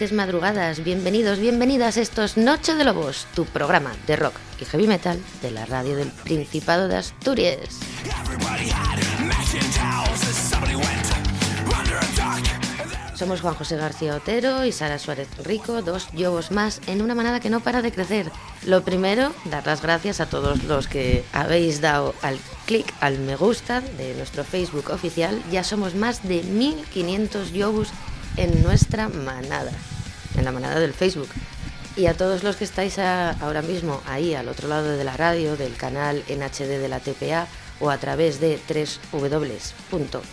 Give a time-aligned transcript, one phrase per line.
[0.00, 1.98] Madrugadas, bienvenidos, bienvenidas.
[1.98, 5.94] Esto es Noche de Lobos, tu programa de rock y heavy metal de la radio
[5.94, 7.80] del Principado de Asturias.
[13.14, 17.38] Somos Juan José García Otero y Sara Suárez Rico, dos yobos más en una manada
[17.38, 18.32] que no para de crecer.
[18.64, 23.36] Lo primero, dar las gracias a todos los que habéis dado al clic al me
[23.36, 25.42] gusta de nuestro Facebook oficial.
[25.52, 27.92] Ya somos más de 1500 yobos
[28.36, 29.72] en nuestra manada,
[30.40, 31.28] en la manada del Facebook.
[31.96, 35.56] Y a todos los que estáis ahora mismo ahí al otro lado de la radio,
[35.56, 37.46] del canal en HD de la TPA
[37.78, 38.58] o a través de
[39.12, 40.24] www.rtpa.es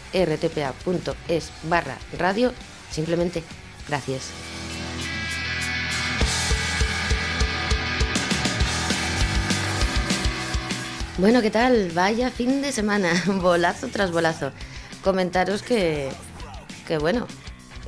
[1.64, 2.54] barra radio,
[2.92, 3.44] Simplemente,
[3.88, 4.32] gracias.
[11.18, 11.92] Bueno, ¿qué tal?
[11.92, 14.52] Vaya fin de semana, bolazo tras bolazo.
[15.04, 16.10] Comentaros que,
[16.88, 17.28] que bueno,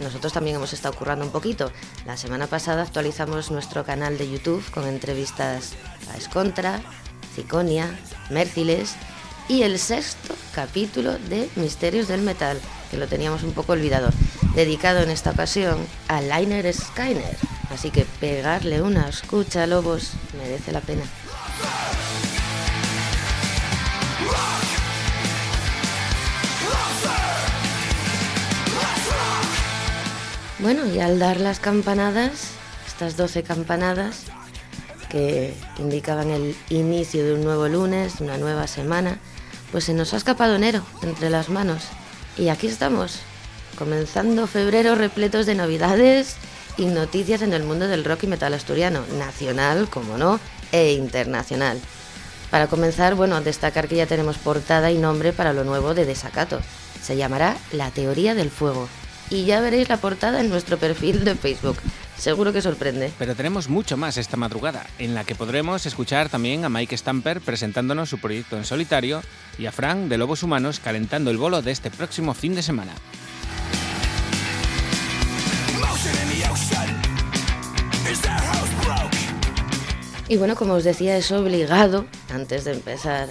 [0.02, 1.72] nosotros también hemos estado currando un poquito.
[2.06, 5.74] La semana pasada actualizamos nuestro canal de YouTube con entrevistas
[6.12, 6.82] a Escontra,
[7.36, 7.98] Ciconia,
[8.30, 8.96] Mérciles
[9.48, 12.60] y el sexto capítulo de Misterios del Metal,
[12.92, 14.10] que lo teníamos un poco olvidado
[14.56, 15.78] dedicado en esta ocasión
[16.08, 17.38] a Liner Skyner.
[17.72, 21.04] Así que pegarle una escucha Lobos merece la pena.
[30.60, 32.50] Bueno, y al dar las campanadas,
[32.86, 34.24] estas 12 campanadas
[35.10, 39.20] que indicaban el inicio de un nuevo lunes, una nueva semana,
[39.72, 41.84] pues se nos ha escapado enero entre las manos.
[42.38, 43.20] Y aquí estamos,
[43.78, 46.36] comenzando febrero repletos de novedades
[46.78, 50.42] y noticias en el mundo del rock y metal asturiano, nacional, como no,
[50.74, 51.80] e internacional.
[52.52, 56.60] Para comenzar, bueno, destacar que ya tenemos portada y nombre para lo nuevo de Desacato.
[57.02, 58.90] Se llamará La Teoría del Fuego.
[59.30, 61.78] Y ya veréis la portada en nuestro perfil de Facebook.
[62.18, 63.12] Seguro que sorprende.
[63.18, 67.40] Pero tenemos mucho más esta madrugada, en la que podremos escuchar también a Mike Stamper
[67.40, 69.22] presentándonos su proyecto en solitario
[69.58, 72.94] y a Frank de Lobos Humanos calentando el bolo de este próximo fin de semana.
[80.28, 83.30] Y bueno, como os decía, es obligado, antes de empezar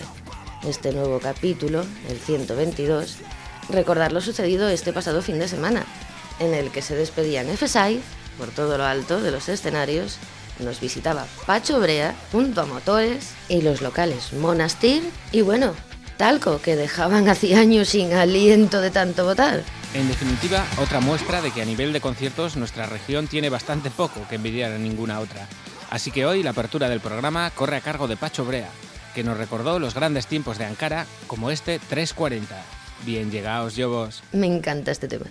[0.67, 3.19] este nuevo capítulo, el 122,
[3.69, 5.85] recordar lo sucedido este pasado fin de semana,
[6.41, 8.01] en el que se despedían FSI
[8.39, 10.19] por todo lo alto de los escenarios,
[10.61, 15.03] nos visitaba Pacho Brea junto a motores y los locales Monastir
[15.33, 15.75] y bueno,
[16.17, 19.63] Talco, que dejaban hacía años sin aliento de tanto votar.
[19.95, 24.27] En definitiva, otra muestra de que a nivel de conciertos nuestra región tiene bastante poco
[24.29, 25.49] que envidiar a ninguna otra.
[25.91, 28.69] Así que hoy la apertura del programa corre a cargo de Pacho Brea,
[29.15, 32.78] que nos recordó los grandes tiempos de Ankara como este 340.
[33.05, 34.23] Bien llegados, Yobos.
[34.33, 35.27] Me encanta este tema.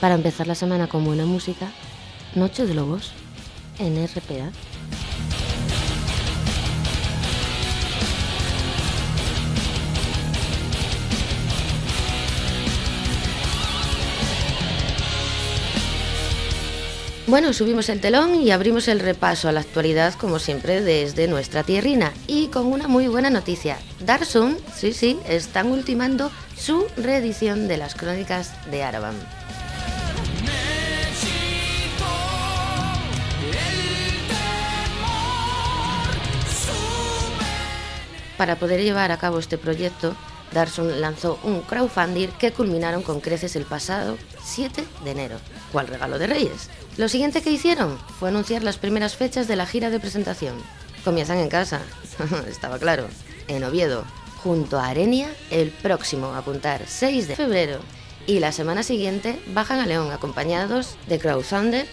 [0.00, 1.68] Para empezar la semana con buena música,
[2.34, 3.12] Noche de Lobos
[3.78, 4.50] en RPA.
[17.26, 21.62] Bueno, subimos el telón y abrimos el repaso a la actualidad, como siempre, desde nuestra
[21.62, 22.12] tierrina.
[22.26, 23.76] Y con una muy buena noticia.
[24.04, 29.39] Darsun, sí, sí, están ultimando su reedición de las crónicas de Araban.
[38.40, 40.16] Para poder llevar a cabo este proyecto,
[40.52, 45.36] Darsun lanzó un crowdfunding que culminaron con creces el pasado 7 de enero.
[45.72, 46.70] ¿Cuál regalo de Reyes?
[46.96, 50.54] Lo siguiente que hicieron fue anunciar las primeras fechas de la gira de presentación.
[51.04, 51.82] Comienzan en casa,
[52.48, 53.08] estaba claro,
[53.46, 54.04] en Oviedo,
[54.42, 57.80] junto a Arenia, el próximo apuntar 6 de febrero.
[58.26, 61.86] Y la semana siguiente bajan a León acompañados de Crowdfunder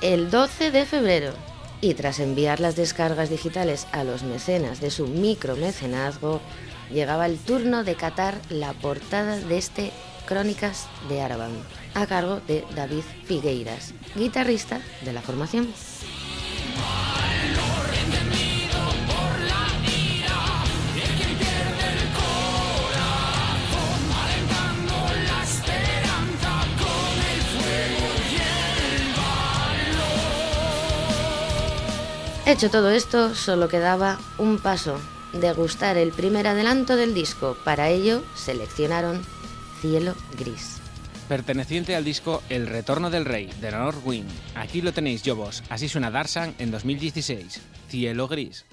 [0.00, 1.53] el 12 de febrero.
[1.80, 6.40] Y tras enviar las descargas digitales a los mecenas de su micromecenazgo,
[6.90, 9.92] llegaba el turno de catar la portada de este
[10.26, 11.52] Crónicas de Araban,
[11.94, 15.68] a cargo de David Figueiras, guitarrista de la formación.
[32.46, 35.00] Hecho todo esto, solo quedaba un paso,
[35.32, 37.56] degustar el primer adelanto del disco.
[37.64, 39.22] Para ello, seleccionaron
[39.80, 40.76] Cielo Gris.
[41.26, 44.28] Perteneciente al disco El Retorno del Rey, de North Wind.
[44.56, 45.62] Aquí lo tenéis, yo vos.
[45.70, 47.62] Así suena Darsan en 2016.
[47.88, 48.66] Cielo Gris.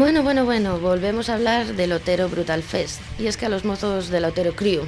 [0.00, 3.02] Bueno, bueno, bueno, volvemos a hablar del Otero Brutal Fest.
[3.18, 4.84] Y es que a los mozos del Otero Crew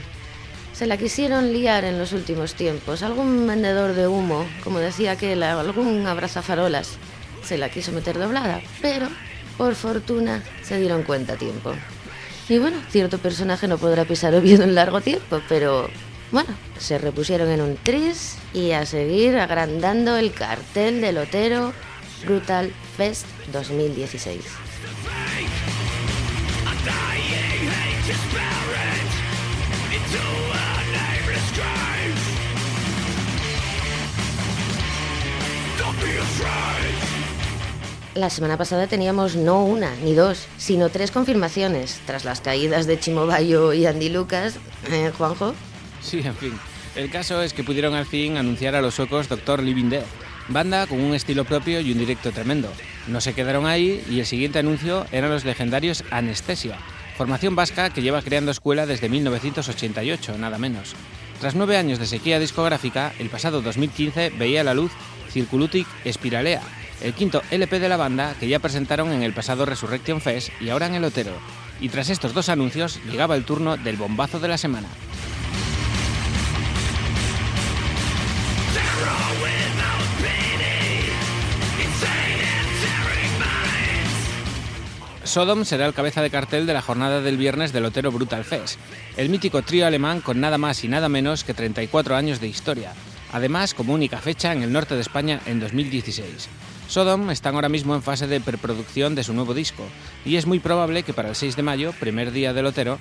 [0.72, 3.02] se la quisieron liar en los últimos tiempos.
[3.02, 6.96] Algún vendedor de humo, como decía que algún abrazafarolas,
[7.44, 9.06] se la quiso meter doblada, pero
[9.58, 11.74] por fortuna se dieron cuenta a tiempo.
[12.48, 15.90] Y bueno, cierto personaje no podrá pisar Oviedo en largo tiempo, pero
[16.30, 21.74] bueno, se repusieron en un tris y a seguir agrandando el cartel del Otero
[22.24, 24.71] Brutal Fest 2016.
[38.14, 43.00] La semana pasada teníamos no una ni dos, sino tres confirmaciones, tras las caídas de
[43.00, 44.56] Chimobayo y Andy Lucas.
[44.90, 45.54] ¿Eh, Juanjo?
[46.02, 46.52] Sí, en fin.
[46.94, 50.04] El caso es que pudieron al fin anunciar a los suecos Doctor Living Dead,
[50.48, 52.70] banda con un estilo propio y un directo tremendo.
[53.06, 56.76] No se quedaron ahí y el siguiente anuncio eran los legendarios Anestesia,
[57.16, 60.94] formación vasca que lleva creando escuela desde 1988, nada menos.
[61.40, 64.92] Tras nueve años de sequía discográfica, el pasado 2015 veía la luz
[65.32, 66.62] Circulutic Spiralea,
[67.00, 70.68] el quinto LP de la banda que ya presentaron en el pasado Resurrection Fest y
[70.68, 71.32] ahora en el Otero.
[71.80, 74.88] Y tras estos dos anuncios llegaba el turno del bombazo de la semana.
[85.24, 88.78] Sodom será el cabeza de cartel de la jornada del viernes del Otero Brutal Fest,
[89.16, 92.92] el mítico trío alemán con nada más y nada menos que 34 años de historia,
[93.32, 96.48] además como única fecha en el norte de España en 2016.
[96.88, 99.84] Sodom están ahora mismo en fase de preproducción de su nuevo disco,
[100.24, 102.98] y es muy probable que para el 6 de mayo, primer día del Otero,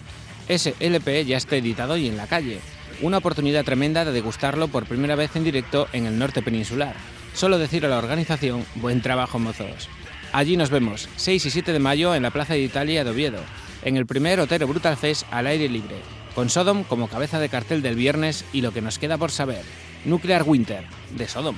[0.47, 2.59] ese LP ya esté editado y en la calle.
[3.01, 6.95] Una oportunidad tremenda de degustarlo por primera vez en directo en el norte peninsular.
[7.33, 9.89] Solo decir a la organización, buen trabajo mozos.
[10.33, 13.41] Allí nos vemos, 6 y 7 de mayo en la Plaza de Italia de Oviedo,
[13.83, 15.95] en el primer Otero Brutal Fest al aire libre,
[16.35, 19.63] con Sodom como cabeza de cartel del viernes y lo que nos queda por saber,
[20.05, 20.83] Nuclear Winter,
[21.15, 21.55] de Sodom.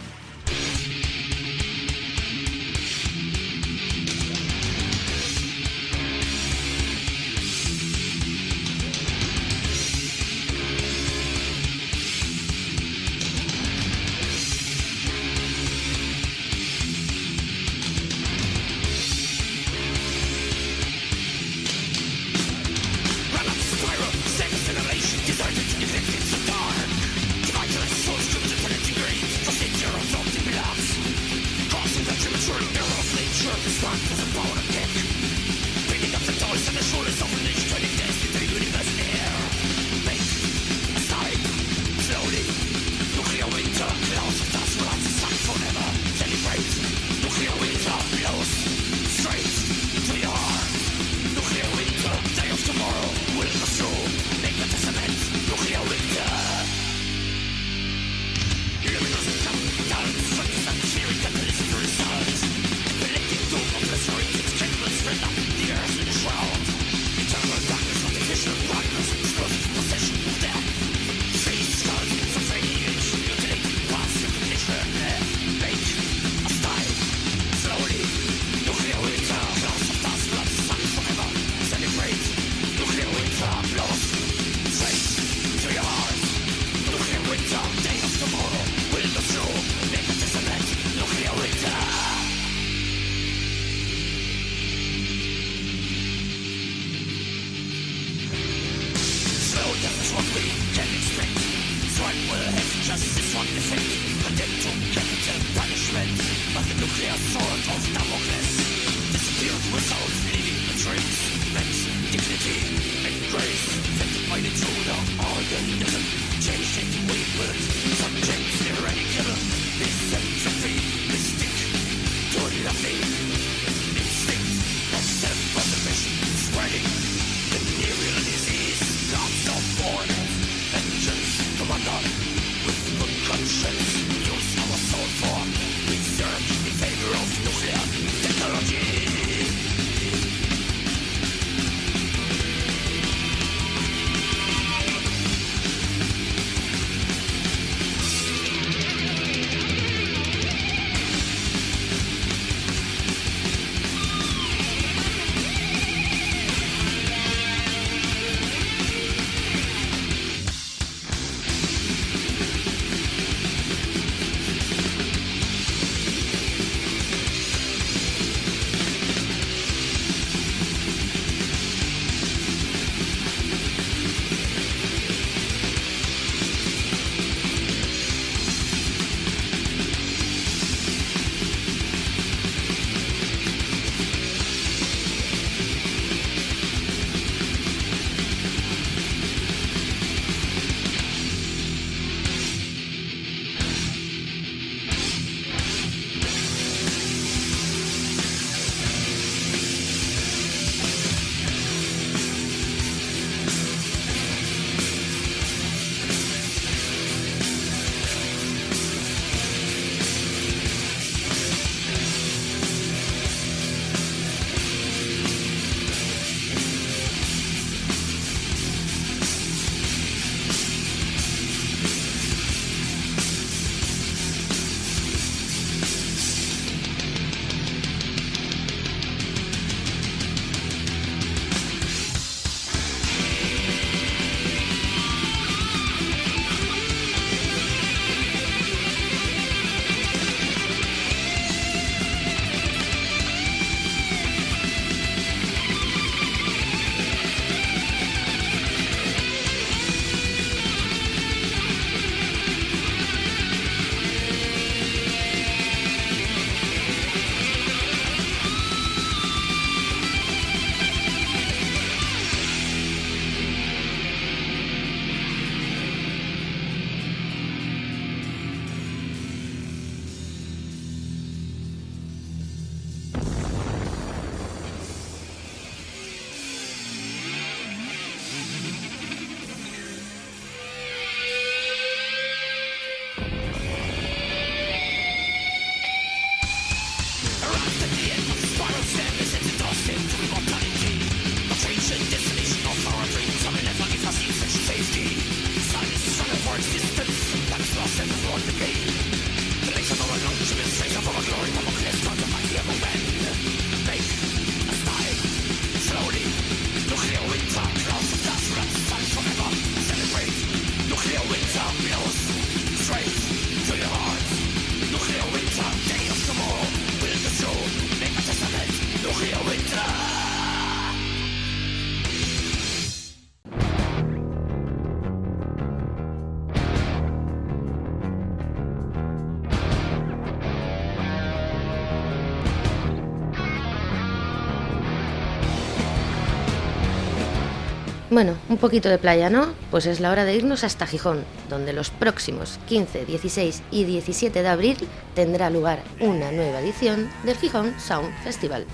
[338.14, 339.56] Bueno, un poquito de playa, ¿no?
[339.72, 344.44] Pues es la hora de irnos hasta Gijón, donde los próximos 15, 16 y 17
[344.44, 344.78] de abril
[345.16, 348.68] tendrá lugar una nueva edición del Gijón Sound Festival.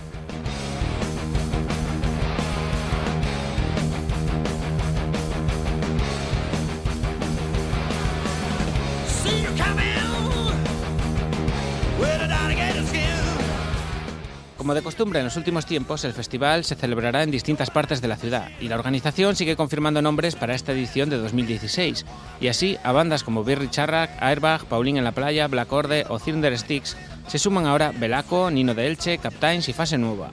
[14.69, 18.07] Como de costumbre en los últimos tiempos, el festival se celebrará en distintas partes de
[18.07, 22.05] la ciudad y la organización sigue confirmando nombres para esta edición de 2016.
[22.39, 26.19] Y así, a bandas como Birri Charrac, Airbag, Paulín en la Playa, Black Orde o
[26.19, 30.29] Cinder Sticks se suman ahora Belaco, Nino de Elche, Captains y Fase Nueva.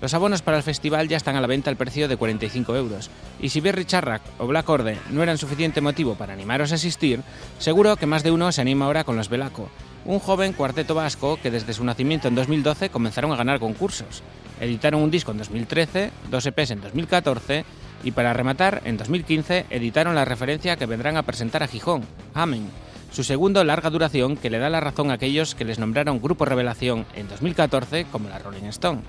[0.00, 3.10] Los abonos para el festival ya están a la venta al precio de 45 euros,
[3.40, 7.20] y si Birri Charrac o Black Orde no eran suficiente motivo para animaros a asistir,
[7.58, 9.68] seguro que más de uno se anima ahora con los Belaco,
[10.04, 14.22] un joven cuarteto vasco que desde su nacimiento en 2012 comenzaron a ganar concursos.
[14.60, 17.64] Editaron un disco en 2013, dos EPs en 2014
[18.04, 22.02] y para rematar, en 2015 editaron la referencia que vendrán a presentar a Gijón,
[22.34, 22.68] Amen,
[23.12, 26.44] su segundo larga duración que le da la razón a aquellos que les nombraron Grupo
[26.44, 29.02] Revelación en 2014 como la Rolling Stone.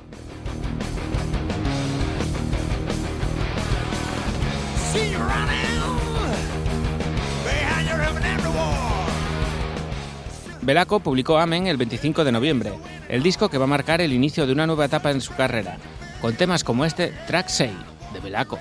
[10.63, 12.71] Belaco publicó Amen el 25 de noviembre,
[13.09, 15.77] el disco que va a marcar el inicio de una nueva etapa en su carrera,
[16.21, 17.71] con temas como este Track 6
[18.13, 18.59] de Belaco.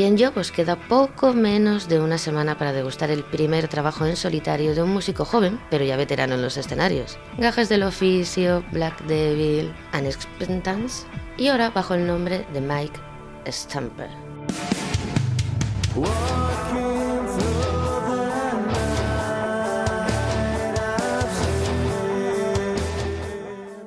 [0.00, 4.16] Bien yo, pues queda poco menos de una semana para degustar el primer trabajo en
[4.16, 7.18] solitario de un músico joven, pero ya veterano en los escenarios.
[7.36, 11.04] Gajes del oficio, Black Devil, Unexpectance
[11.36, 12.98] y ahora bajo el nombre de Mike
[13.46, 14.08] Stamper.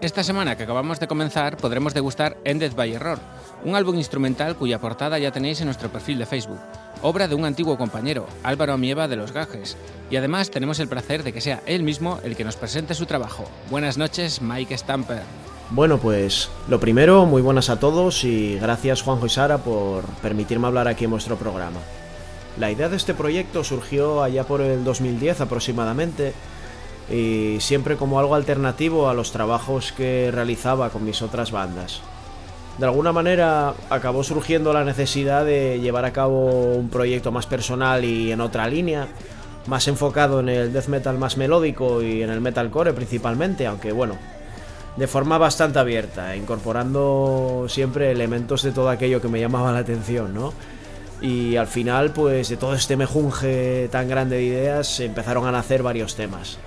[0.04, 3.20] Esta semana que acabamos de comenzar podremos degustar Ended by Error,
[3.64, 6.60] un álbum instrumental cuya portada ya tenéis en nuestro perfil de Facebook,
[7.02, 9.78] obra de un antiguo compañero, Álvaro Amieva de Los Gajes,
[10.12, 13.06] y además tenemos el placer de que sea él mismo el que nos presente su
[13.06, 13.46] trabajo.
[13.70, 15.22] Buenas noches, Mike Stamper.
[15.70, 20.68] Bueno, pues lo primero, muy buenas a todos y gracias Juanjo y Sara por permitirme
[20.68, 21.80] hablar aquí en vuestro programa.
[22.60, 26.34] La idea de este proyecto surgió allá por el 2010 aproximadamente
[27.12, 32.02] y siempre como algo alternativo a los trabajos que realizaba con mis otras bandas.
[32.78, 38.04] De alguna manera acabó surgiendo la necesidad de llevar a cabo un proyecto más personal
[38.04, 39.08] y en otra línea,
[39.68, 44.16] más enfocado en el death metal más melódico y en el metalcore principalmente, aunque bueno,
[44.98, 50.34] de forma bastante abierta, incorporando siempre elementos de todo aquello que me llamaba la atención,
[50.34, 50.54] ¿no?
[51.22, 55.82] Y al final, pues de todo este mejunje tan grande de ideas, empezaron a nacer
[55.82, 56.58] varios temas.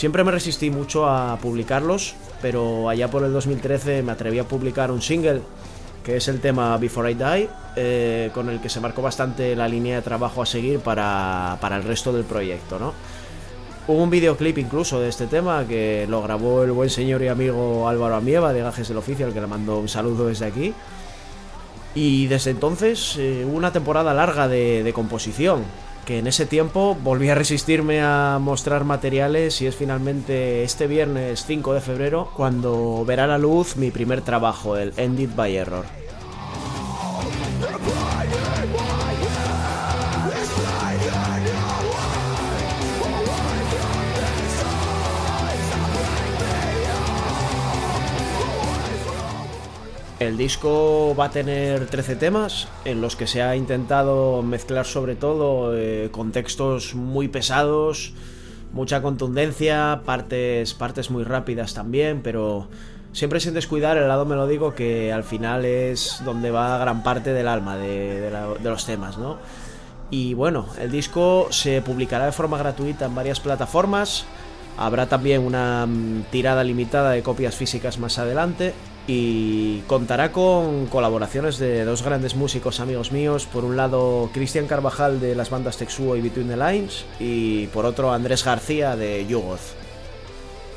[0.00, 4.90] Siempre me resistí mucho a publicarlos, pero allá por el 2013 me atreví a publicar
[4.90, 5.42] un single,
[6.02, 9.68] que es el tema Before I Die, eh, con el que se marcó bastante la
[9.68, 12.94] línea de trabajo a seguir para, para el resto del proyecto, ¿no?
[13.88, 17.86] Hubo un videoclip incluso de este tema que lo grabó el buen señor y amigo
[17.86, 20.72] Álvaro Amieva de Gajes del Oficial, al que le mando un saludo desde aquí.
[21.94, 25.62] Y desde entonces eh, hubo una temporada larga de, de composición,
[26.04, 31.44] que en ese tiempo volví a resistirme a mostrar materiales y es finalmente este viernes
[31.46, 35.84] 5 de febrero cuando verá la luz mi primer trabajo, el Ended by Error.
[50.20, 55.16] El disco va a tener 13 temas en los que se ha intentado mezclar sobre
[55.16, 58.12] todo eh, contextos muy pesados,
[58.74, 62.68] mucha contundencia, partes, partes muy rápidas también, pero
[63.12, 67.48] siempre sin descuidar el lado melódico que al final es donde va gran parte del
[67.48, 69.38] alma de, de, los temas, ¿no?
[70.10, 74.26] Y bueno, el disco se publicará de forma gratuita en varias plataformas.
[74.76, 78.74] Habrá también una mm, tirada limitada de copias físicas más adelante
[79.06, 85.20] y contará con colaboraciones de dos grandes músicos amigos míos, por un lado Cristian Carvajal
[85.20, 89.74] de las bandas Texuo y Between the Lines y por otro Andrés García de Yugoz.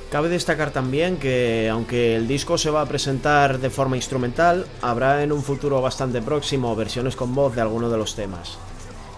[0.09, 5.23] Cabe destacar también que aunque el disco se va a presentar de forma instrumental, habrá
[5.23, 8.59] en un futuro bastante próximo versiones con voz de alguno de los temas,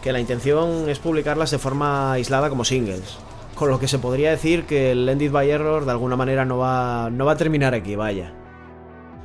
[0.01, 3.17] que la intención es publicarlas de forma aislada como singles,
[3.55, 6.59] con lo que se podría decir que el Ended by Error de alguna manera no
[6.59, 8.44] va, no va a terminar aquí, vaya.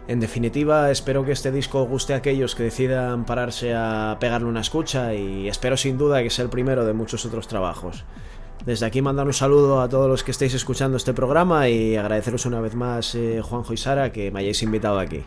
[0.09, 4.61] En definitiva, espero que este disco guste a aquellos que decidan pararse a pegarle una
[4.61, 8.05] escucha y espero sin duda que sea el primero de muchos otros trabajos.
[8.67, 12.45] Desde aquí mandar un saludo a todos los que estéis escuchando este programa y agradeceros
[12.45, 15.25] una vez más, eh, Juanjo y Sara, que me hayáis invitado aquí.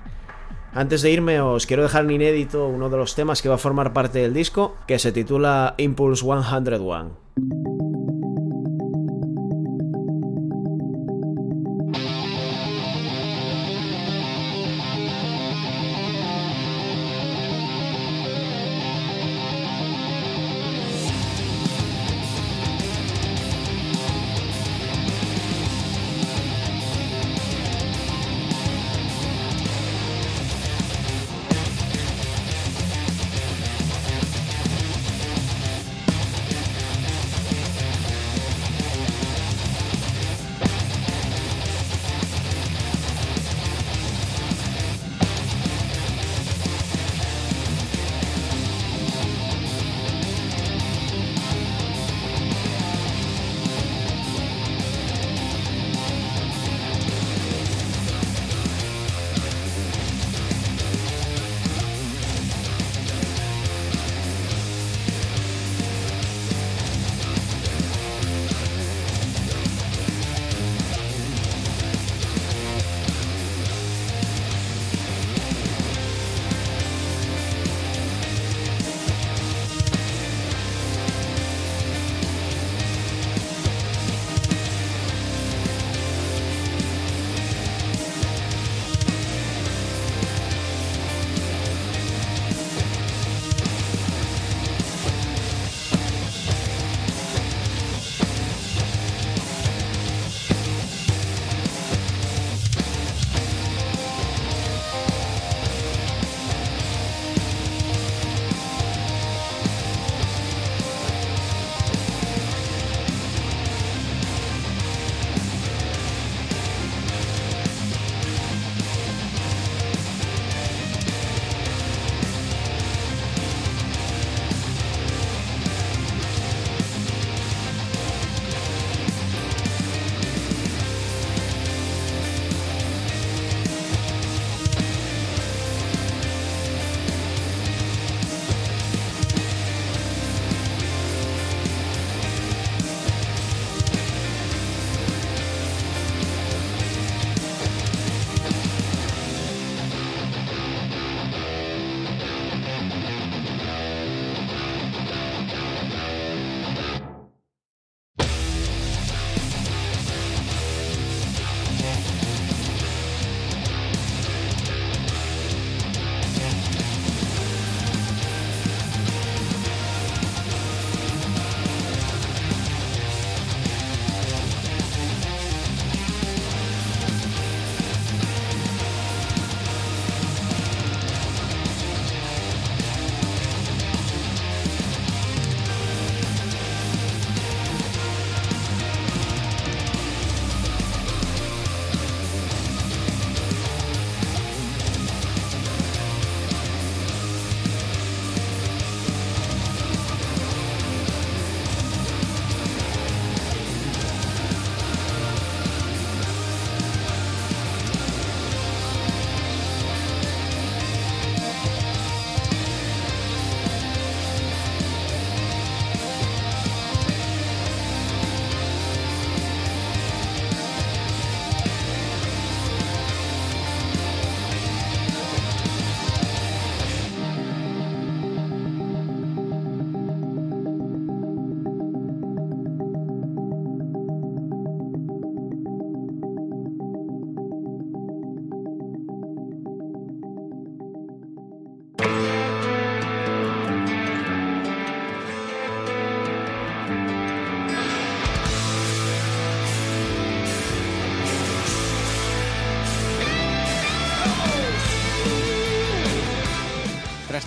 [0.74, 3.60] Antes de irme, os quiero dejar en inédito uno de los temas que va a
[3.60, 7.73] formar parte del disco, que se titula Impulse 101.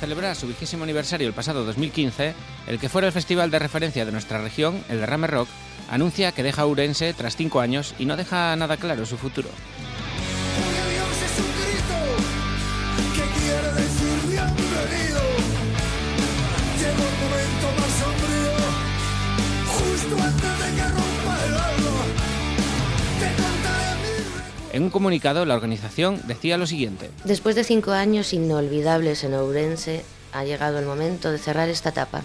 [0.06, 2.32] Celebrar su vigésimo aniversario el pasado 2015,
[2.68, 5.48] el que fuera el festival de referencia de nuestra región, el Derrame Rock,
[5.90, 9.48] anuncia que deja Ourense tras cinco años y no deja nada claro su futuro.
[24.86, 27.10] Un comunicado, la organización decía lo siguiente.
[27.24, 32.22] Después de cinco años inolvidables en Ourense, ha llegado el momento de cerrar esta etapa.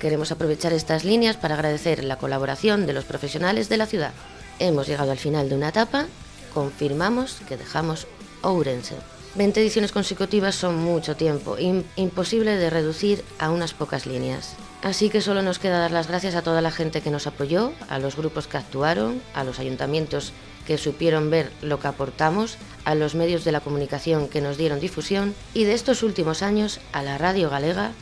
[0.00, 4.12] Queremos aprovechar estas líneas para agradecer la colaboración de los profesionales de la ciudad.
[4.58, 6.06] Hemos llegado al final de una etapa,
[6.54, 8.06] confirmamos que dejamos
[8.40, 8.96] Ourense.
[9.34, 11.56] 20 ediciones consecutivas son mucho tiempo,
[11.96, 14.56] imposible de reducir a unas pocas líneas.
[14.82, 17.72] Así que solo nos queda dar las gracias a toda la gente que nos apoyó,
[17.90, 20.32] a los grupos que actuaron, a los ayuntamientos
[20.68, 24.80] que supieron ver lo que aportamos, a los medios de la comunicación que nos dieron
[24.80, 27.92] difusión y de estos últimos años a la Radio Galega,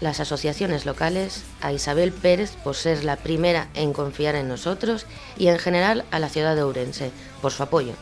[0.00, 5.04] las asociaciones locales, a Isabel Pérez por ser la primera en confiar en nosotros
[5.36, 7.10] y en general a la ciudad de Ourense
[7.42, 7.92] por su apoyo.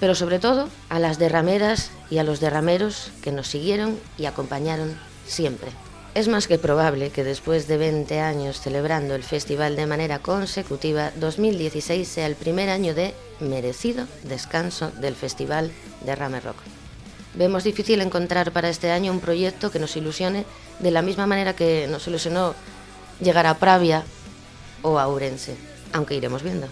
[0.00, 4.98] Pero sobre todo a las derrameras y a los derrameros que nos siguieron y acompañaron
[5.28, 5.70] siempre.
[6.14, 11.10] Es más que probable que después de 20 años celebrando el festival de manera consecutiva,
[11.16, 15.72] 2016 sea el primer año de merecido descanso del festival
[16.06, 16.58] de Rame Rock.
[17.34, 20.46] Vemos difícil encontrar para este año un proyecto que nos ilusione
[20.78, 22.54] de la misma manera que nos ilusionó
[23.20, 24.04] llegar a Pravia
[24.82, 25.56] o a Urense,
[25.92, 26.68] aunque iremos viendo.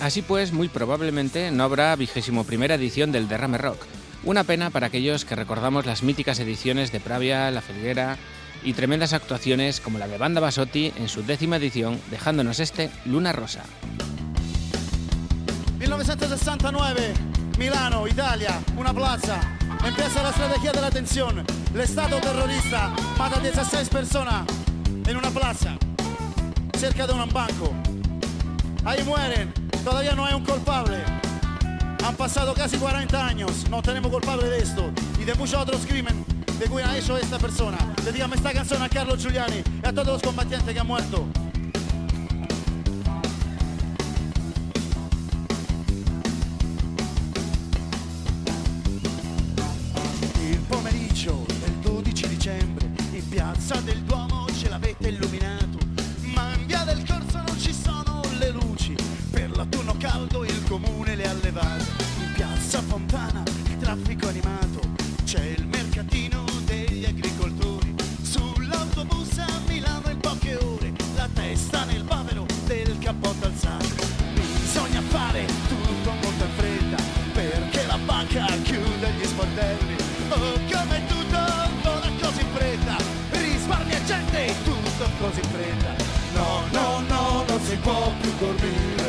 [0.00, 3.84] Así pues, muy probablemente no habrá vigésimo primera edición del Derrame Rock.
[4.22, 8.16] Una pena para aquellos que recordamos las míticas ediciones de Pravia, La Felguera
[8.62, 13.32] y tremendas actuaciones como la de Banda Basotti en su décima edición, dejándonos este Luna
[13.32, 13.64] Rosa.
[15.78, 17.14] 1969,
[17.58, 19.40] Milano, Italia, una plaza.
[19.84, 21.44] Empieza la estrategia de la tensión.
[21.74, 24.46] El Estado terrorista mata a 16 personas
[25.06, 25.76] en una plaza,
[26.76, 27.72] cerca de un banco.
[28.84, 30.98] Ahí mueren Todavía no hay un culpable.
[32.04, 36.26] Han pasado casi 40 años, no tenemos culpable de esto y de muchos otros crímenes
[36.58, 37.78] de que ha hecho esta persona.
[38.04, 41.26] Dedícame esta canción a Carlos Giuliani y a todos los combatientes que han muerto.
[50.50, 51.32] Il pomeriggio
[51.62, 54.04] del 12 dicembre in piazza del
[60.80, 61.84] comune le ha levate.
[62.20, 64.80] In piazza Fontana il traffico animato,
[65.24, 67.94] c'è il mercatino degli agricoltori.
[68.22, 73.86] Sull'autobus a Milano in poche ore, la testa nel bavero del cappotto alzato.
[74.34, 77.02] Bisogna fare tutto molto in fretta,
[77.32, 79.96] perché la banca chiude gli sportelli.
[80.28, 81.38] Oh, come tutto
[81.82, 82.96] vola così in fretta,
[83.30, 86.16] risparmia gente, tutto così in fretta.
[86.34, 89.07] No, no, no, non si può più dormire.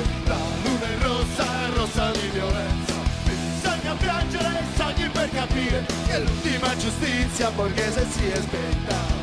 [5.60, 9.18] Capire che l'ultima giustizia borghese si è spenta.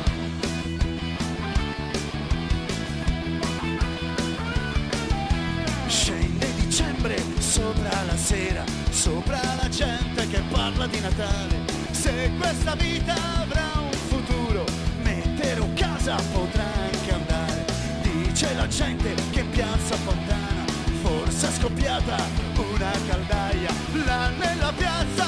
[5.87, 11.65] Scende dicembre sopra la sera, sopra la gente che parla di Natale.
[11.91, 14.63] Se questa vita avrà un futuro,
[15.01, 17.65] mettere un casa potrà anche andare.
[18.01, 20.65] Dice la gente che piazza Fontana
[21.01, 22.15] forse è scoppiata
[22.55, 23.71] una caldaia.
[24.05, 25.26] Là nella piazza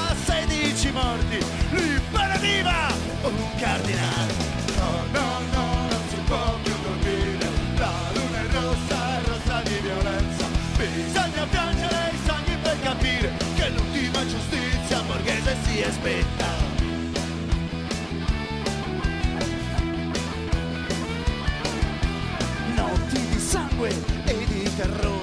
[0.92, 1.38] morti,
[1.72, 2.88] liberativa
[3.24, 4.34] un cardinale.
[4.78, 9.80] No, no, no, non si può più dormire, la luna è rossa, è rossa di
[9.82, 10.46] violenza.
[10.78, 16.48] Bisogna piangere i sangue per capire che l'ultima giustizia borghese si aspetta.
[22.76, 23.90] Notti di sangue
[24.26, 25.18] e di terrore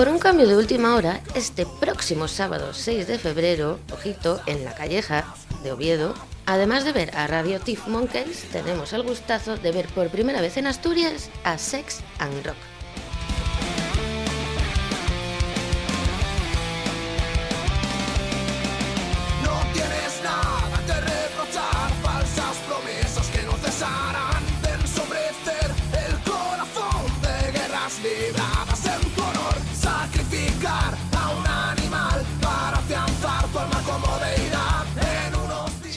[0.00, 4.74] Por un cambio de última hora, este próximo sábado 6 de febrero, ojito, en la
[4.74, 6.14] calleja de Oviedo,
[6.46, 10.56] además de ver a Radio Tiff Monkeys, tenemos el gustazo de ver por primera vez
[10.56, 12.69] en Asturias a Sex and Rock.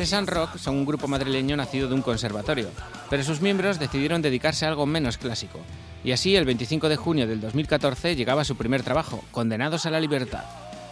[0.04, 2.68] Sesan Rock son un grupo madrileño nacido de un conservatorio,
[3.10, 5.62] pero sus miembros decidieron dedicarse a algo menos clásico.
[6.04, 10.01] Y así, el 25 de junio del 2014 llegaba su primer trabajo, Condenados a la
[10.01, 10.43] Libertad.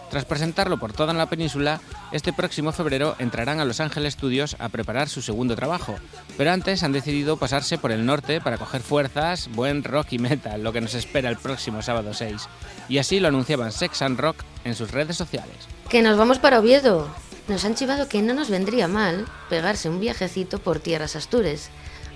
[0.10, 1.82] Tras presentarlo por toda la península,
[2.14, 5.98] este próximo febrero entrarán a Los Ángeles Studios a preparar su segundo trabajo,
[6.38, 10.64] pero antes han decidido pasarse por el norte para coger fuerzas, buen rock y metal,
[10.64, 12.48] lo que nos espera el próximo sábado 6.
[12.88, 15.68] Y así lo anunciaban Sex and Rock en sus redes sociales.
[15.90, 17.10] Que nos vamos para Oviedo.
[17.48, 21.70] Nos han chivado que no nos vendría mal pegarse un viajecito por tierras astures,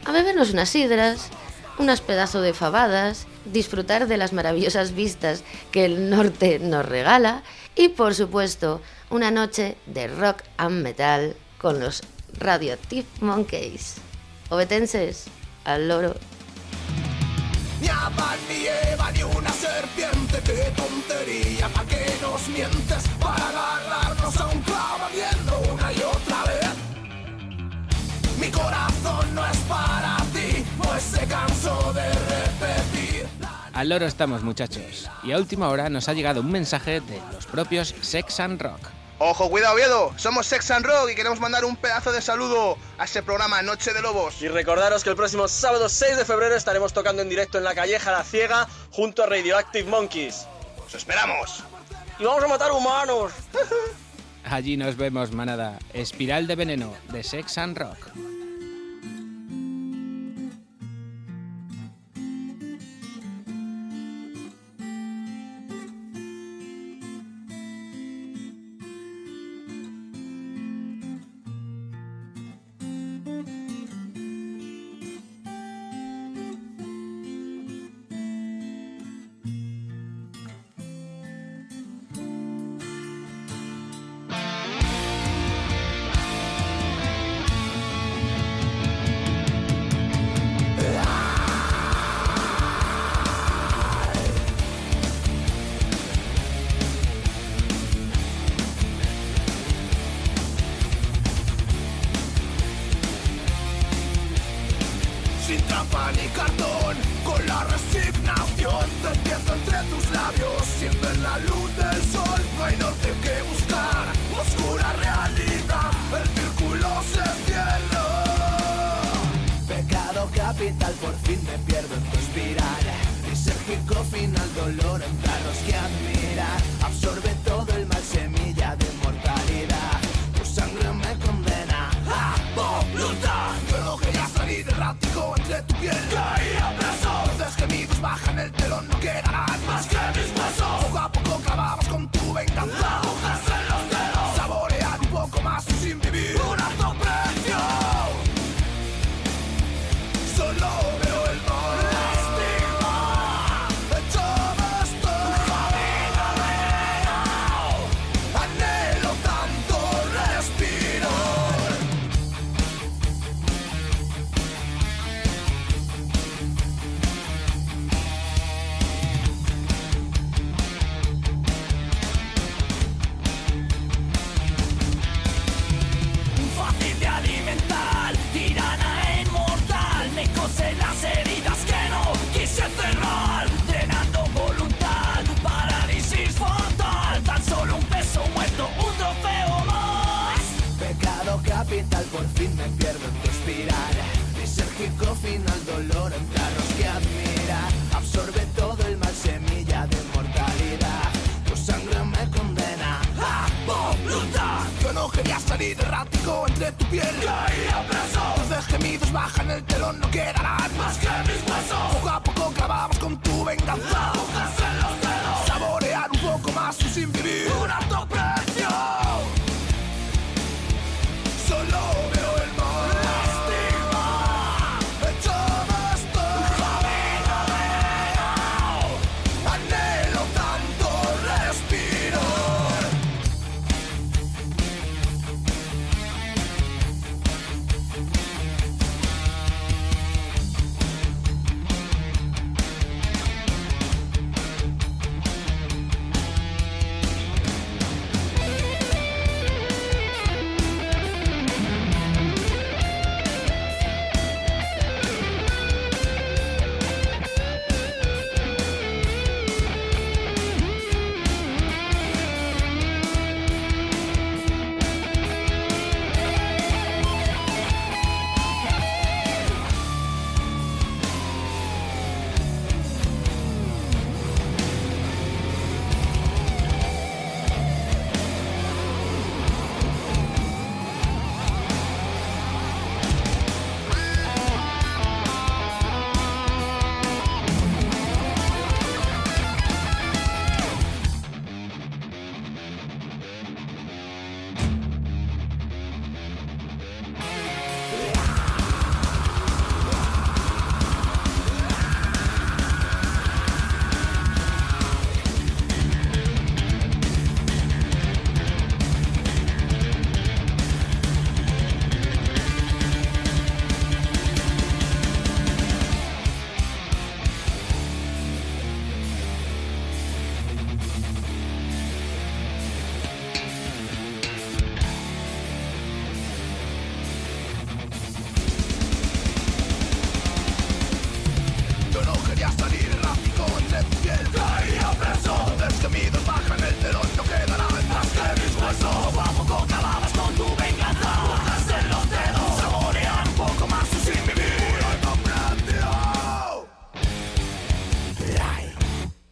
[0.06, 1.30] a bebernos unas sidras,
[1.78, 7.44] unas pedazos de fabadas, disfrutar de las maravillosas vistas que el norte nos regala
[7.76, 12.02] y, por supuesto, una noche de rock and metal con los
[12.38, 13.96] Radioactive Monkeys.
[14.50, 15.26] Obetenses,
[15.64, 16.16] al loro.
[17.82, 23.04] Ni Adán ni Eva ni una serpiente, qué tontería, ¿para qué nos mientes?
[23.20, 24.25] Para agarrarnos
[28.56, 33.28] corazón no es para ti, pues se cansó de repetir.
[33.74, 37.46] Al loro estamos muchachos, y a última hora nos ha llegado un mensaje de los
[37.46, 38.90] propios Sex and Rock.
[39.18, 40.14] Ojo, cuidado, Oviedo.
[40.18, 43.94] Somos Sex and Rock y queremos mandar un pedazo de saludo a ese programa Noche
[43.94, 44.42] de Lobos.
[44.42, 47.74] Y recordaros que el próximo sábado 6 de febrero estaremos tocando en directo en la
[47.74, 50.46] Calleja La Ciega junto a Radioactive Monkeys.
[50.86, 51.64] ¡Os esperamos!
[52.20, 53.32] ¡Y vamos a matar humanos!
[54.44, 55.80] Allí nos vemos, manada.
[55.94, 58.35] Espiral de veneno de Sex and Rock.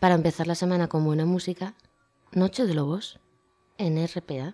[0.04, 1.76] para empezar la semana con buena música,
[2.34, 3.22] Noche de Lobos
[3.78, 4.54] en RPA.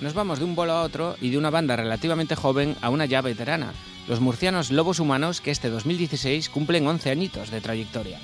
[0.00, 3.04] Nos vamos de un bolo a otro y de una banda relativamente joven a una
[3.04, 3.74] ya veterana,
[4.08, 8.18] los murcianos lobos humanos que este 2016 cumplen 11 añitos de trayectoria.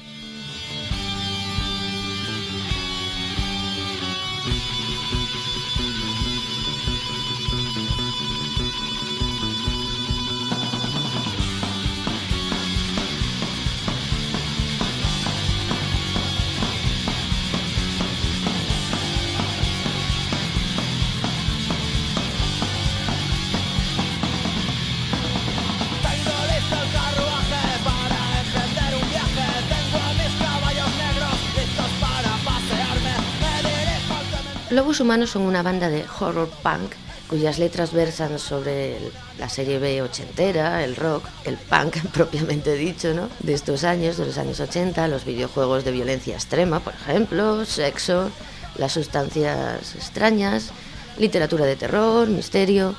[34.81, 36.93] Lobos Humanos son una banda de horror punk
[37.29, 38.97] cuyas letras versan sobre
[39.39, 43.29] la serie B ochentera, el rock, el punk propiamente dicho, ¿no?
[43.41, 48.31] De estos años, de los años 80, los videojuegos de violencia extrema, por ejemplo, sexo,
[48.79, 50.71] las sustancias extrañas,
[51.19, 52.95] literatura de terror, misterio,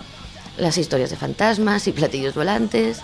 [0.58, 3.00] las historias de fantasmas y platillos volantes.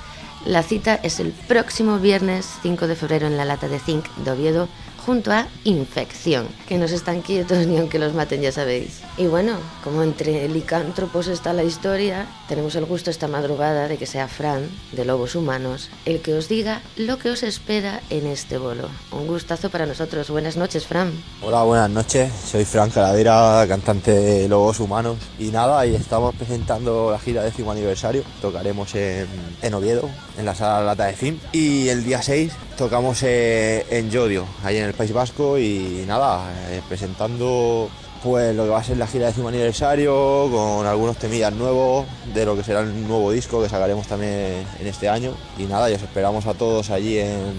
[0.45, 4.29] La cita es el próximo viernes 5 de febrero en la lata de Zinc de
[4.29, 4.69] Oviedo
[5.07, 8.99] junto a Infección, que no se están quietos ni aunque los maten, ya sabéis.
[9.15, 14.05] Y bueno, como entre licántropos está la historia, tenemos el gusto esta madrugada de que
[14.05, 18.57] sea Fran, de Lobos Humanos, el que os diga lo que os espera en este
[18.57, 18.89] bolo.
[19.13, 20.29] Un gustazo para nosotros.
[20.29, 21.13] Buenas noches, Fran.
[21.41, 22.29] Hola, buenas noches.
[22.45, 25.19] Soy Fran Caladera, cantante de Lobos Humanos.
[25.39, 28.23] Y nada, y estamos presentando la gira décimo aniversario.
[28.41, 31.39] Tocaremos en, Oviedo, en la sala Lata de Film.
[31.53, 35.57] Y el día 6 tocamos eh, en Yodio, ahí en el País Vasco.
[35.57, 37.89] Y nada, eh, presentando
[38.23, 42.45] pues lo que va a ser la gira décimo aniversario con algunos temillas nuevos de
[42.45, 45.93] lo que será el nuevo disco que sacaremos también en este año y nada, y
[45.93, 47.53] os esperamos a todos allí en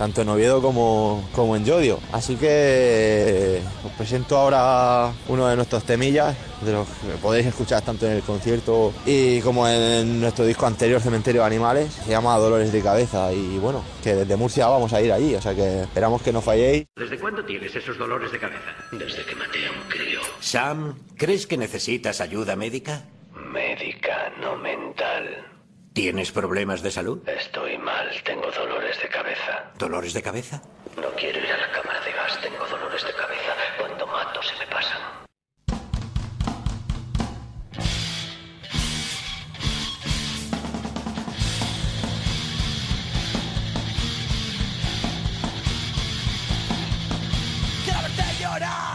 [0.00, 2.00] tanto en Oviedo como, como en Yodio.
[2.10, 8.06] Así que os presento ahora uno de nuestros temillas, de los que podéis escuchar tanto
[8.06, 11.92] en el concierto y como en nuestro disco anterior, Cementerio de Animales.
[11.92, 15.42] Se llama Dolores de Cabeza y bueno, que desde Murcia vamos a ir allí, o
[15.42, 16.86] sea que esperamos que no falléis.
[16.96, 18.74] ¿Desde cuándo tienes esos dolores de cabeza?
[18.92, 20.20] Desde que maté a un crío.
[20.40, 23.02] Sam, ¿crees que necesitas ayuda médica?
[23.52, 25.49] Médica, no mental.
[25.92, 27.28] ¿Tienes problemas de salud?
[27.28, 29.72] Estoy mal, tengo dolores de cabeza.
[29.78, 30.62] ¿Dolores de cabeza?
[30.96, 33.52] No quiero ir a la cámara de gas, tengo dolores de cabeza.
[33.78, 35.00] Cuando mato se me pasan.
[47.84, 48.89] Quiero verte llorar,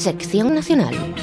[0.00, 1.19] Sección Nacional.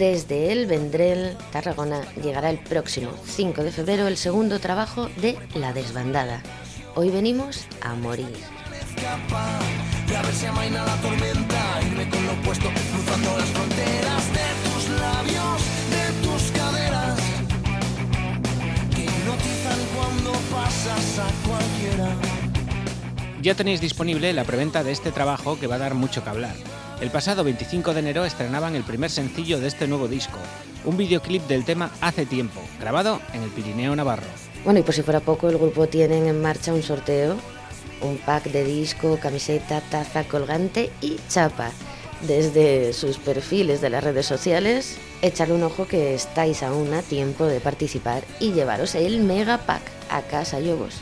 [0.00, 5.74] Desde el Vendrell, Tarragona, llegará el próximo 5 de febrero el segundo trabajo de La
[5.74, 6.42] Desbandada.
[6.94, 8.32] Hoy venimos a morir.
[23.42, 26.79] Ya tenéis disponible la preventa de este trabajo que va a dar mucho que hablar.
[27.00, 30.38] El pasado 25 de enero estrenaban el primer sencillo de este nuevo disco,
[30.84, 34.26] un videoclip del tema Hace tiempo, grabado en el Pirineo Navarro.
[34.64, 37.36] Bueno, y por si fuera poco, el grupo tiene en marcha un sorteo,
[38.02, 41.70] un pack de disco, camiseta, taza, colgante y chapa.
[42.28, 47.46] Desde sus perfiles de las redes sociales echar un ojo que estáis aún a tiempo
[47.46, 51.00] de participar y llevaros el Mega Pack a casa, Yogos.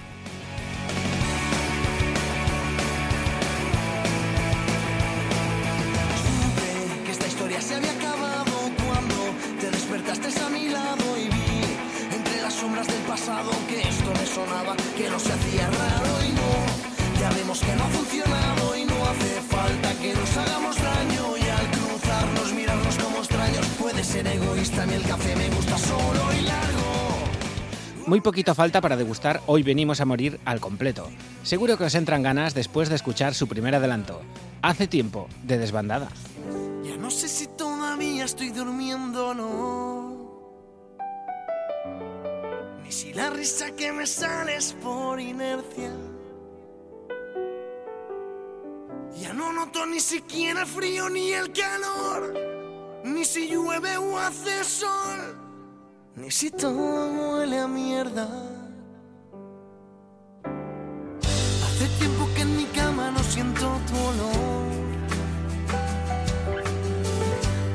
[28.55, 31.09] Falta para degustar Hoy venimos a morir al completo.
[31.43, 34.21] Seguro que os entran ganas después de escuchar su primer adelanto.
[34.63, 36.09] Hace tiempo, de desbandada.
[36.85, 40.19] Ya no sé si todavía estoy durmiendo o no.
[42.83, 45.93] Ni si la risa que me sale es por inercia.
[49.21, 52.35] Ya no noto ni siquiera el frío ni el calor.
[53.05, 55.48] Ni si llueve o hace sol.
[56.21, 58.27] Ni si todo huele a mierda.
[61.65, 64.67] Hace tiempo que en mi cama no siento tu olor.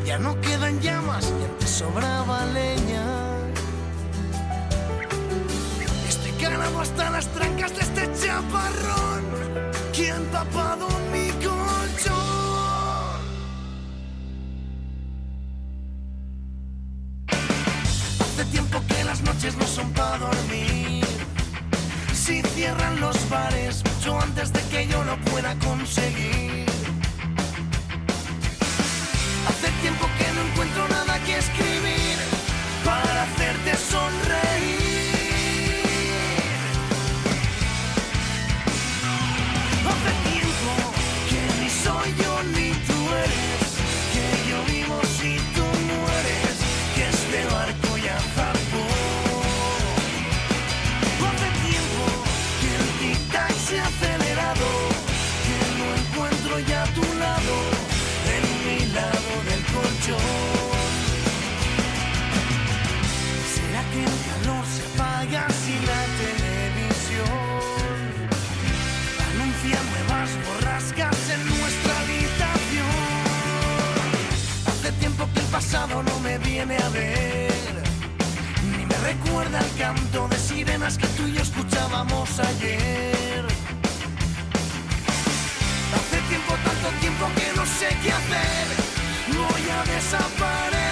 [0.05, 3.05] Ya no quedan llamas y antes sobraba leña.
[6.09, 9.23] Estoy calado hasta las trancas de este chaparrón
[9.93, 10.87] que ha empapado
[18.33, 21.05] Hace tiempo que las noches no son para dormir.
[22.15, 26.72] Si cierran los bares mucho antes de que yo lo pueda conseguir.
[75.73, 77.51] No me viene a ver,
[78.77, 83.43] ni me recuerda el canto de sirenas que tú y yo escuchábamos ayer.
[85.95, 88.67] Hace tiempo, tanto tiempo que no sé qué hacer,
[89.35, 90.82] voy a desaparecer.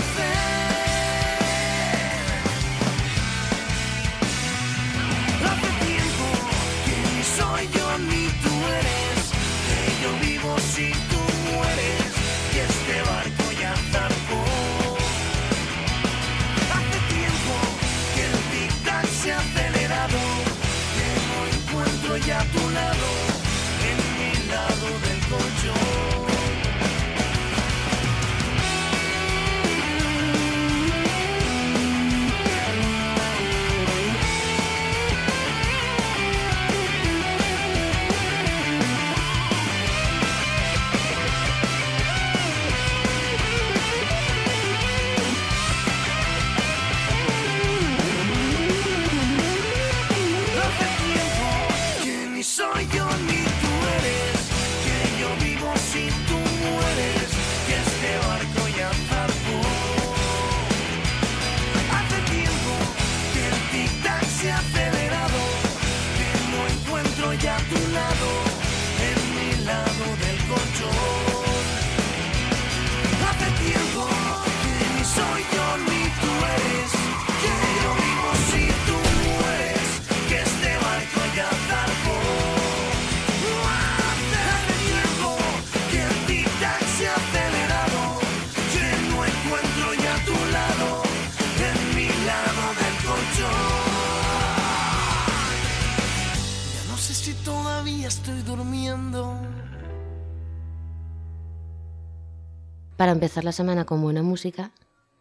[103.02, 104.70] Para empezar la semana con buena música,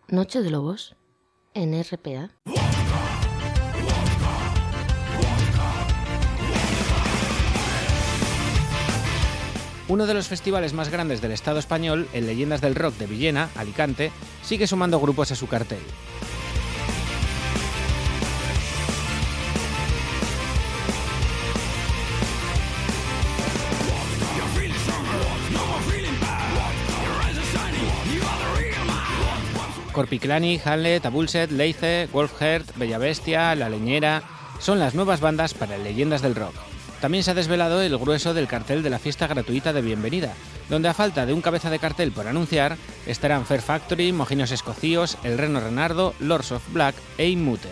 [0.09, 0.97] Noche de Lobos,
[1.55, 2.29] en RPA.
[9.89, 13.49] Uno de los festivales más grandes del Estado español, el Leyendas del Rock de Villena,
[13.57, 14.13] Alicante,
[14.43, 15.81] sigue sumando grupos a su cartel.
[30.01, 34.23] Corpiclani, Hamlet, Abulset, Leice, Wolfheart, Bella Bestia, La Leñera
[34.59, 36.55] son las nuevas bandas para Leyendas del Rock.
[37.03, 40.33] También se ha desvelado el grueso del cartel de la fiesta gratuita de bienvenida,
[40.71, 45.19] donde a falta de un cabeza de cartel por anunciar, estarán Fair Factory, Mojinos Escocíos,
[45.23, 47.69] El Reno Renardo, Lords of Black e Inmute.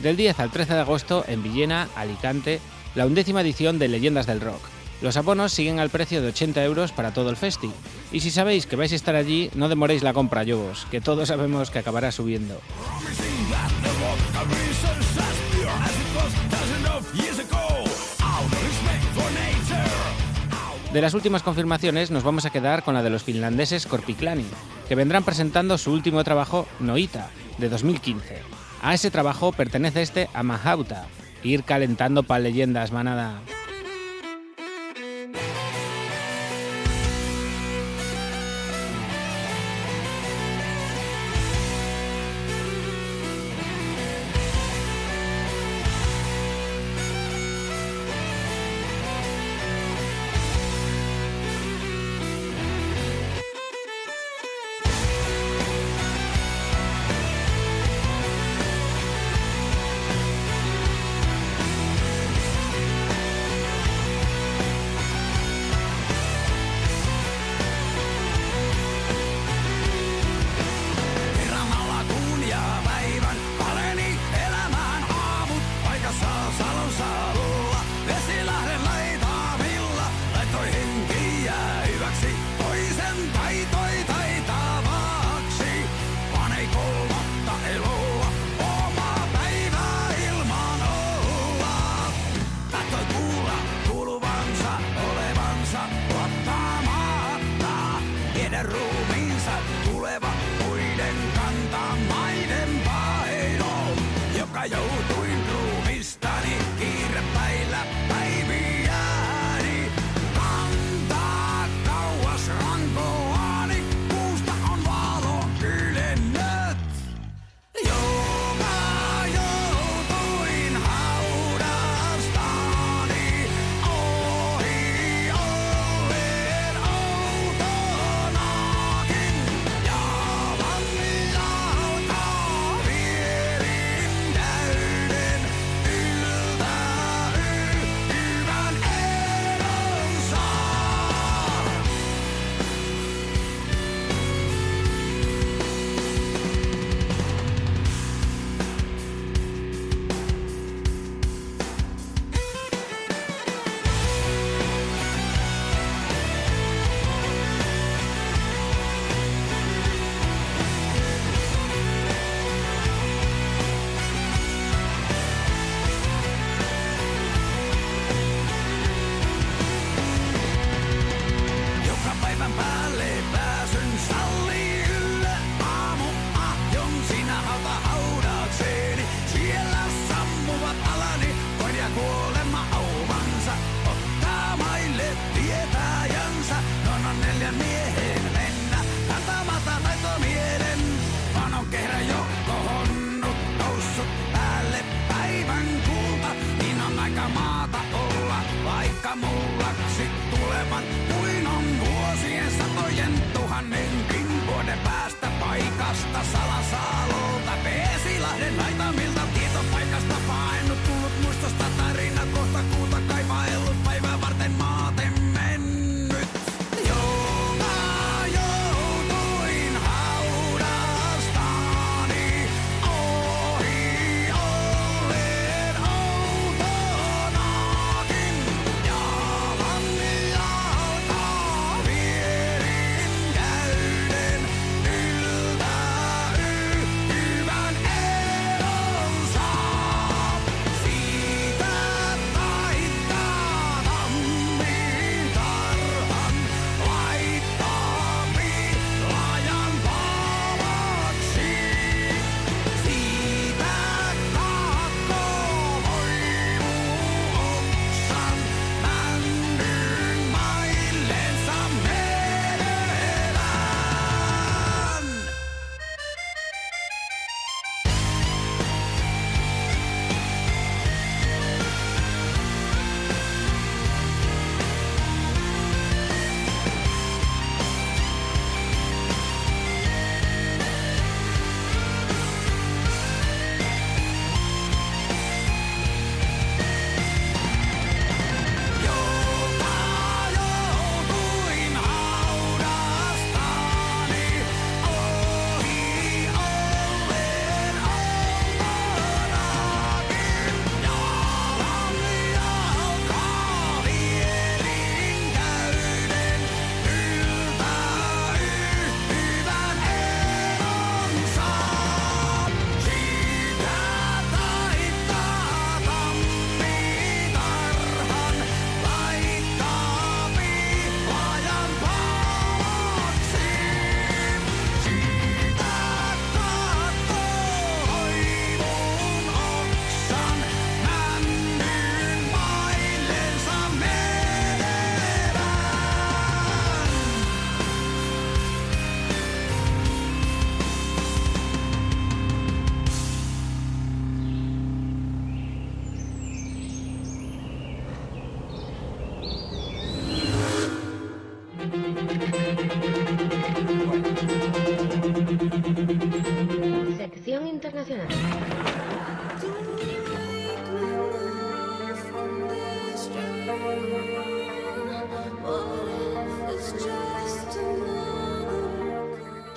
[0.00, 2.60] Del 10 al 13 de agosto en Villena, Alicante,
[2.94, 4.73] la undécima edición de Leyendas del Rock.
[5.02, 7.70] Los abonos siguen al precio de 80 euros para todo el festi.
[8.12, 11.28] Y si sabéis que vais a estar allí, no demoréis la compra, vos, que todos
[11.28, 12.60] sabemos que acabará subiendo.
[20.94, 24.46] De las últimas confirmaciones nos vamos a quedar con la de los finlandeses Korpiklani,
[24.88, 28.38] que vendrán presentando su último trabajo, Noita, de 2015.
[28.80, 31.06] A ese trabajo pertenece este a Mahauta,
[31.42, 33.40] ir calentando para leyendas, manada.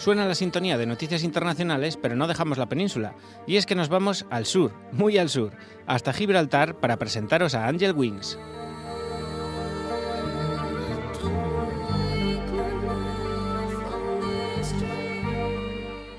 [0.08, 3.16] Suena la sintonía de noticias internacionales, pero no dejamos la península.
[3.46, 5.52] Y es que nos vamos al sur, muy al sur,
[5.86, 8.40] hasta Gibraltar para presentaros a Angel Wings.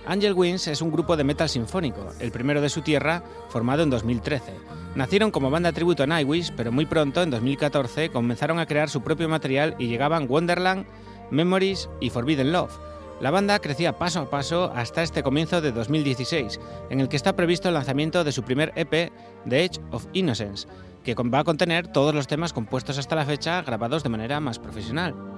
[0.05, 3.89] Angel Wings es un grupo de metal sinfónico, el primero de su tierra, formado en
[3.89, 4.53] 2013.
[4.97, 9.01] Nacieron como banda tributo a Nightwish, pero muy pronto, en 2014, comenzaron a crear su
[9.01, 10.85] propio material y llegaban Wonderland,
[11.31, 12.88] Memories y Forbidden Love.
[13.21, 17.35] La banda crecía paso a paso hasta este comienzo de 2016, en el que está
[17.35, 19.13] previsto el lanzamiento de su primer EP,
[19.49, 20.69] The Edge of Innocence,
[21.03, 24.61] que va a contener todos los temas compuestos hasta la fecha grabados de manera más
[24.61, 25.38] profesional.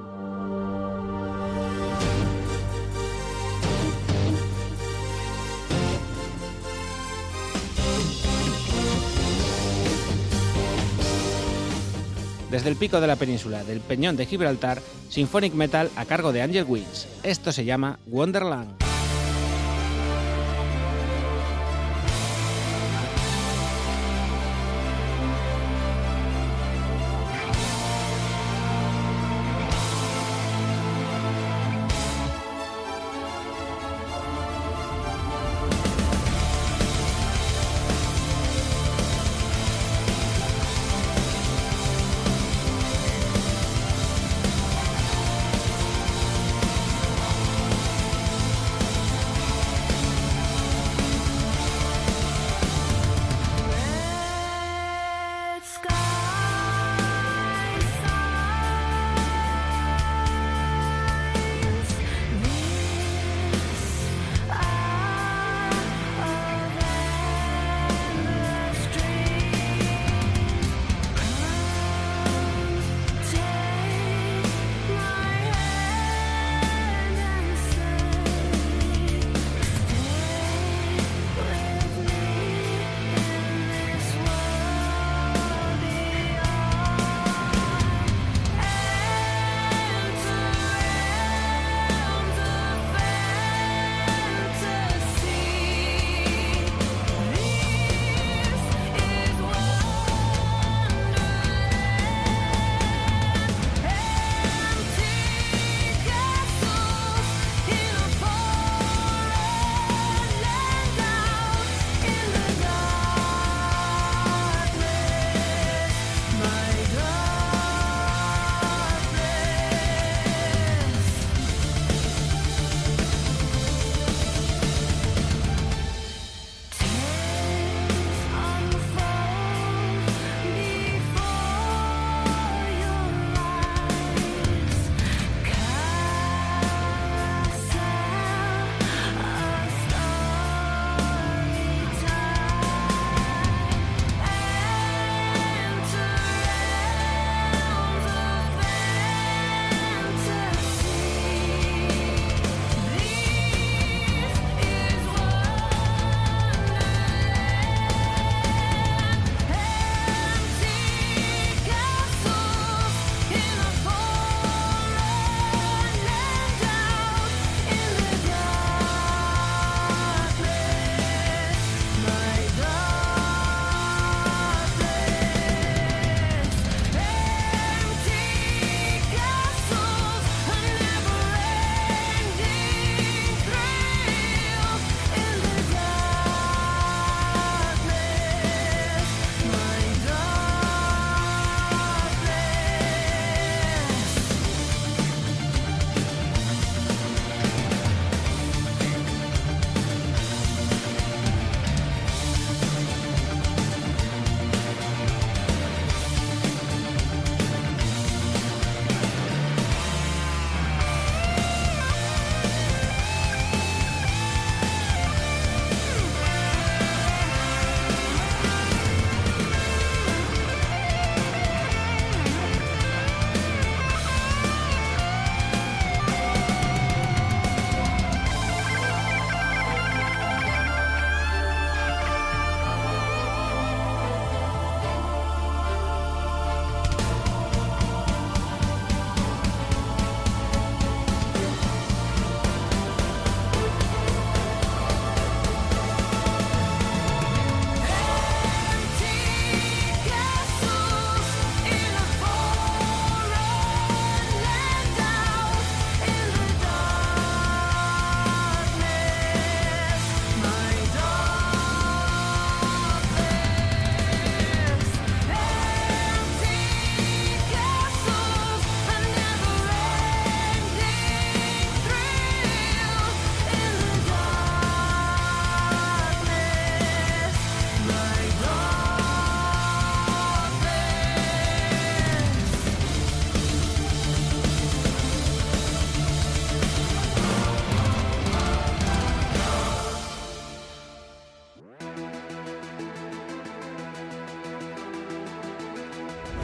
[12.51, 16.43] Desde el pico de la península del Peñón de Gibraltar, Symphonic Metal a cargo de
[16.43, 17.07] Angel Wings.
[17.23, 18.90] Esto se llama Wonderland.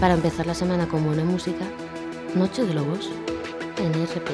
[0.07, 1.65] Para empezar la semana con buena música,
[2.37, 3.11] Noche de Lobos
[3.77, 4.31] en RPA.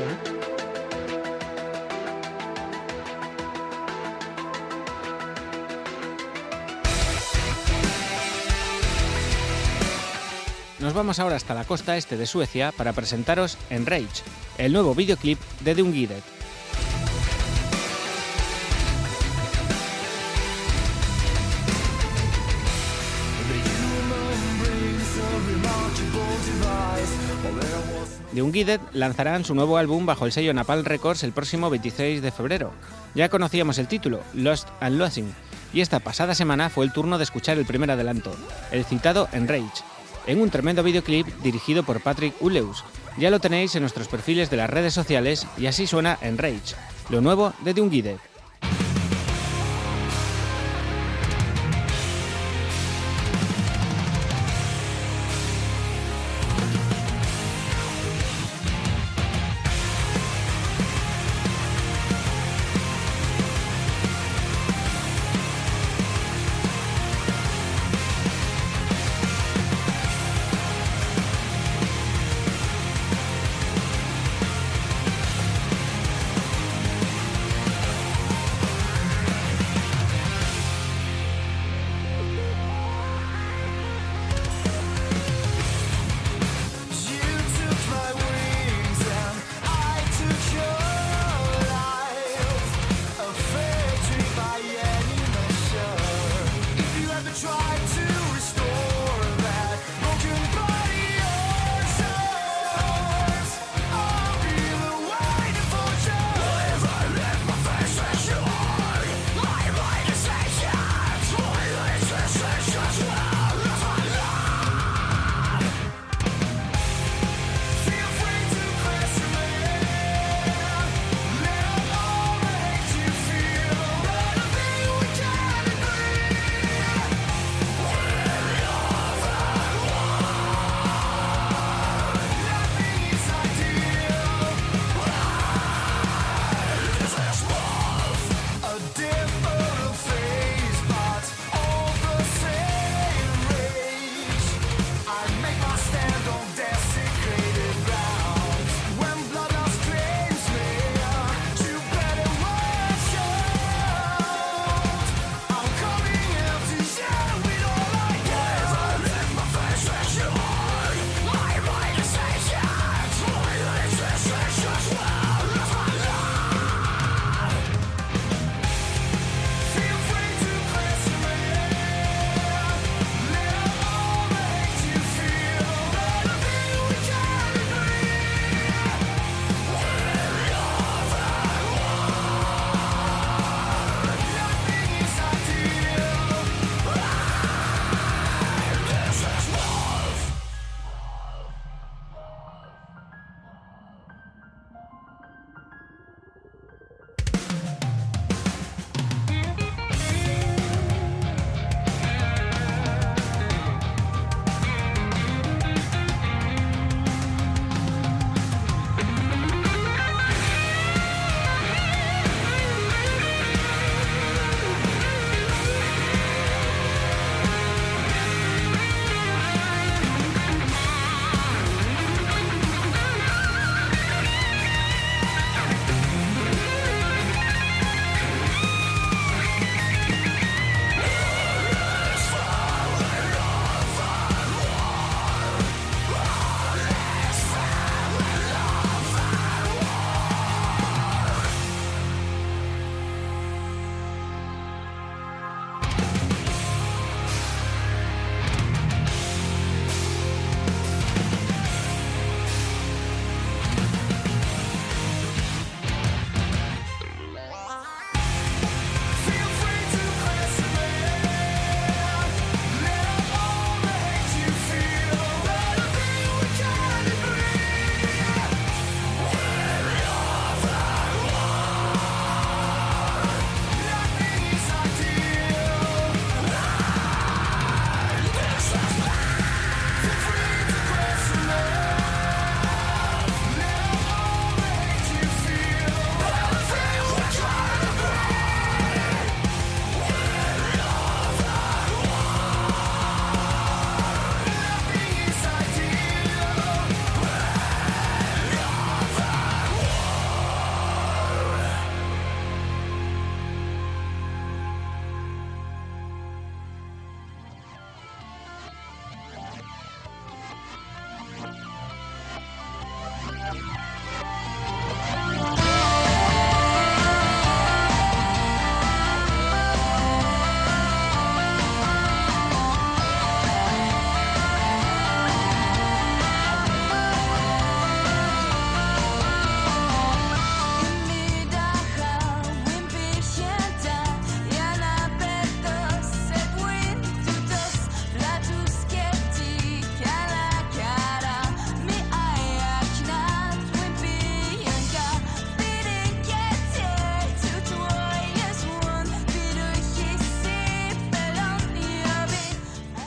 [10.78, 14.24] Nos vamos ahora hasta la costa este de Suecia para presentaros Enrage,
[14.59, 15.82] el nuevo videoclip de The
[28.52, 28.80] Unguided.
[28.92, 32.70] Lanzarán su nuevo álbum bajo el sello Napalm Records el próximo 26 de febrero.
[33.14, 35.32] Ya conocíamos el título, Lost and Losing,
[35.72, 38.36] y esta pasada semana fue el turno de escuchar el primer adelanto,
[38.70, 39.82] el citado Enrage,
[40.26, 42.84] en un tremendo videoclip dirigido por Patrick Uleus.
[43.16, 46.74] Ya lo tenéis en nuestros perfiles de las redes sociales y así suena Enrage,
[47.08, 48.31] lo nuevo de The.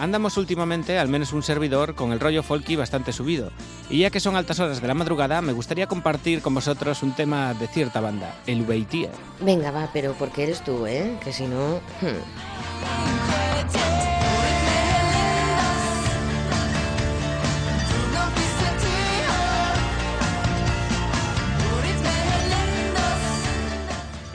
[0.06, 3.52] Andamos últimamente, al menos un servidor, con el rollo folky bastante subido.
[3.90, 7.14] Y ya que son altas horas de la madrugada, me gustaría compartir con vosotros un
[7.14, 9.10] tema de cierta banda, el Ubeitie.
[9.42, 11.18] Venga, va, pero porque eres tú, ¿eh?
[11.24, 11.78] Que si no...
[12.02, 12.22] hmm.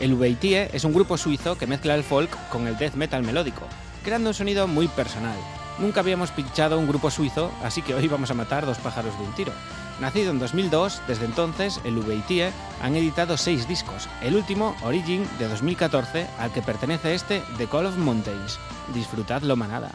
[0.01, 3.63] El Ubeitie es un grupo suizo que mezcla el folk con el death metal melódico,
[4.03, 5.39] creando un sonido muy personal.
[5.81, 9.25] Nunca habíamos pinchado un grupo suizo, así que hoy vamos a matar dos pájaros de
[9.25, 9.53] un tiro.
[9.99, 12.53] Nacido en 2002, desde entonces el Ubeitie
[12.83, 17.87] han editado seis discos, el último, Origin, de 2014, al que pertenece este, The Call
[17.87, 18.59] of Mountains.
[18.95, 19.91] Disfrutadlo manada.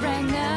[0.00, 0.49] Rang out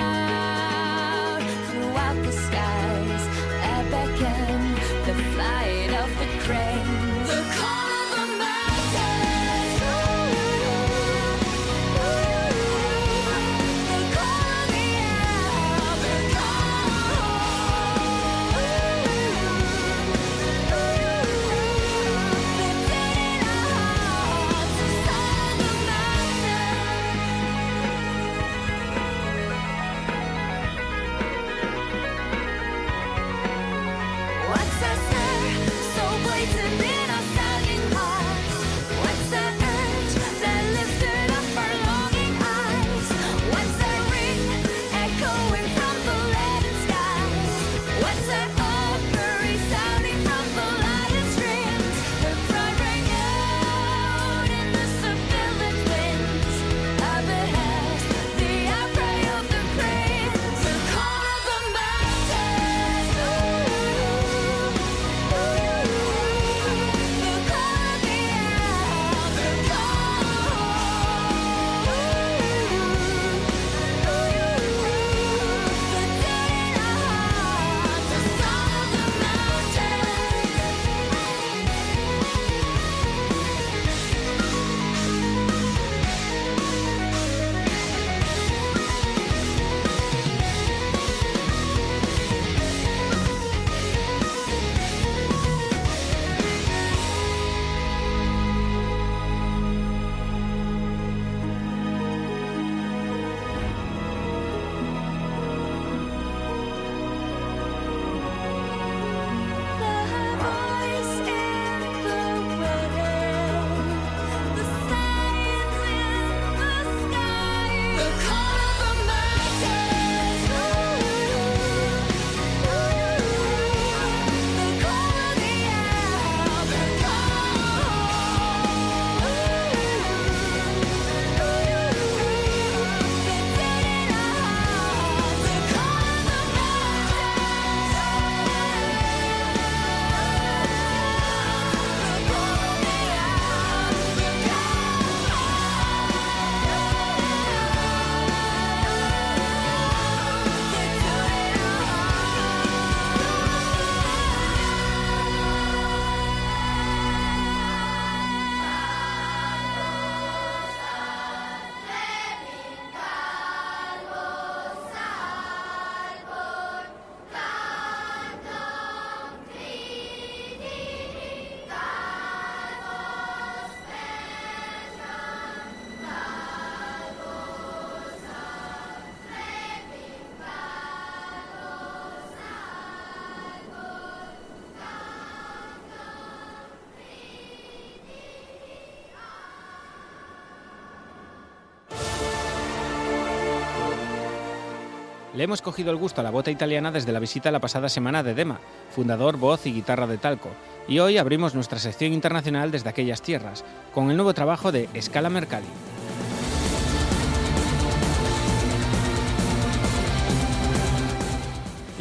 [195.43, 198.33] Hemos cogido el gusto a la bota italiana desde la visita la pasada semana de
[198.33, 198.61] Dema,
[198.95, 200.47] fundador, voz y guitarra de Talco,
[200.87, 205.29] y hoy abrimos nuestra sección internacional desde aquellas tierras, con el nuevo trabajo de Scala
[205.29, 205.67] Mercalli.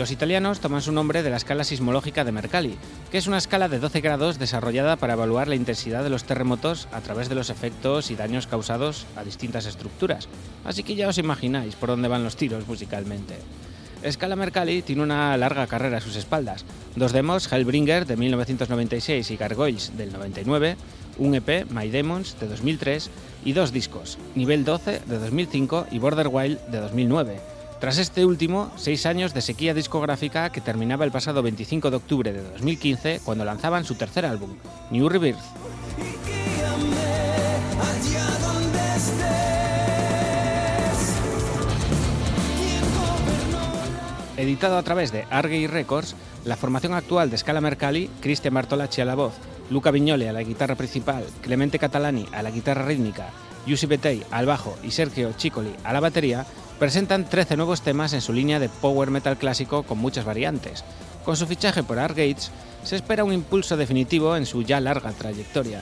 [0.02, 2.74] Los italianos toman su nombre de la escala sismológica de Mercalli,
[3.12, 6.88] que es una escala de 12 grados desarrollada para evaluar la intensidad de los terremotos
[6.90, 10.28] a través de los efectos y daños causados a distintas estructuras.
[10.64, 13.36] Así que ya os imagináis por dónde van los tiros musicalmente.
[14.10, 16.64] Scala Mercalli tiene una larga carrera a sus espaldas.
[16.96, 20.76] Dos demos, Hellbringer de 1996 y Gargoyles del 99,
[21.18, 23.08] un EP, My Demons de 2003
[23.44, 27.51] y dos discos, Nivel 12 de 2005 y Border Wild de 2009.
[27.82, 32.32] Tras este último, seis años de sequía discográfica que terminaba el pasado 25 de octubre
[32.32, 34.50] de 2015 cuando lanzaban su tercer álbum,
[34.92, 35.40] New Rebirth.
[44.36, 46.14] Editado a través de Argei Records,
[46.44, 49.34] la formación actual de Scala Mercalli, Cristian Bartolacci a la voz,
[49.70, 53.30] Luca Vignoli a la guitarra principal, Clemente Catalani a la guitarra rítmica,
[53.66, 56.46] Giussi Betey al bajo y Sergio Chicoli a la batería,
[56.82, 60.82] presentan 13 nuevos temas en su línea de power metal clásico con muchas variantes.
[61.24, 62.50] Con su fichaje por Art Gates,
[62.82, 65.80] se espera un impulso definitivo en su ya larga trayectoria.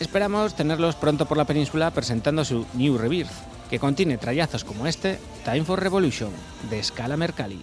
[0.00, 3.28] Esperamos tenerlos pronto por la península presentando su New Rebirth,
[3.68, 6.30] que contiene trayazos como este, Time for Revolution,
[6.70, 7.60] de Scala Mercalli.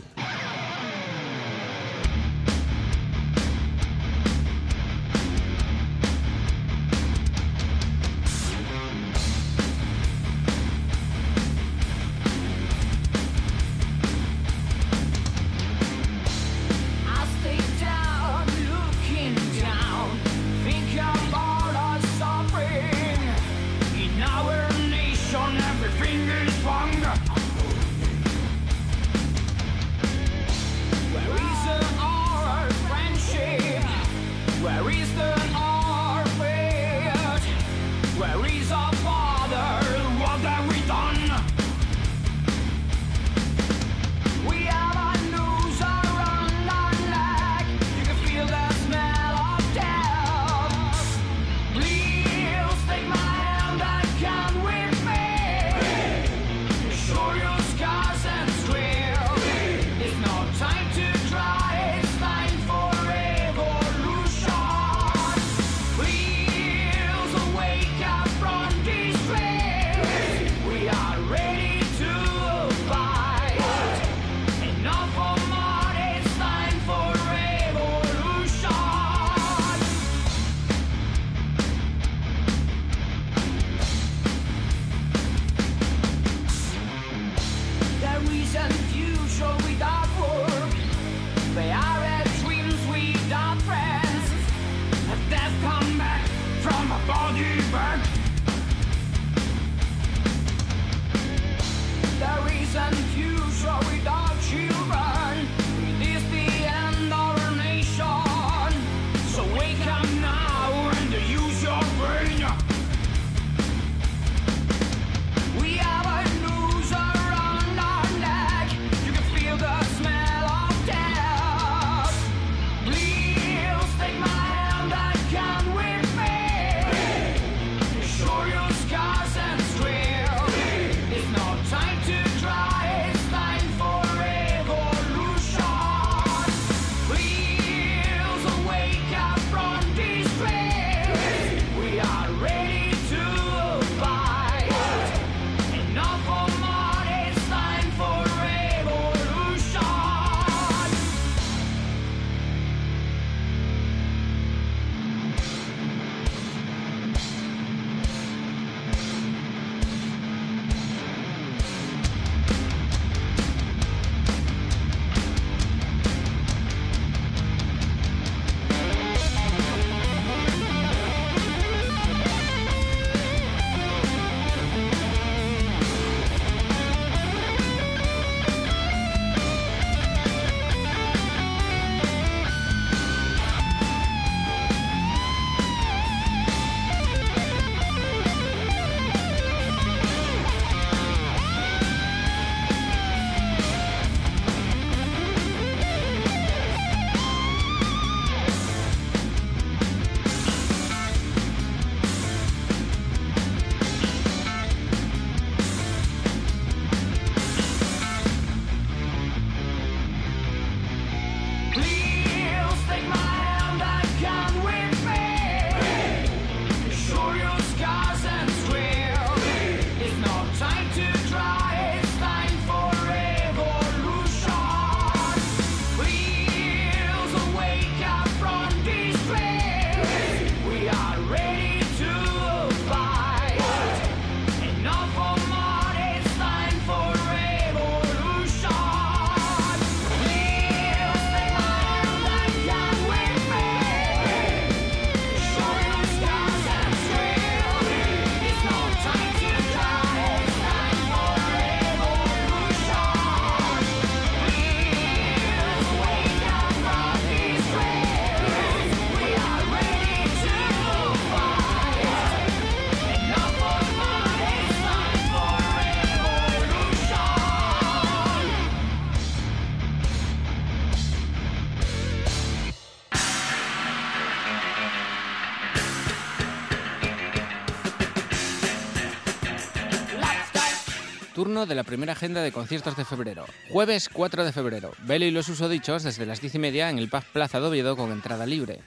[281.56, 283.46] Turno de la primera agenda de conciertos de febrero.
[283.70, 284.92] Jueves 4 de febrero.
[285.04, 287.96] Velo y los usodichos desde las 10 y media en el Paz Plaza de Oviedo
[287.96, 288.82] con entrada libre.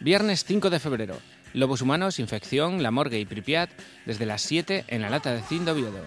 [0.00, 1.18] Viernes 5 de febrero.
[1.52, 3.68] Lobos Humanos, Infección, La Morgue y Pripyat
[4.06, 6.00] desde las 7 en la Lata de Cin de Oviedo.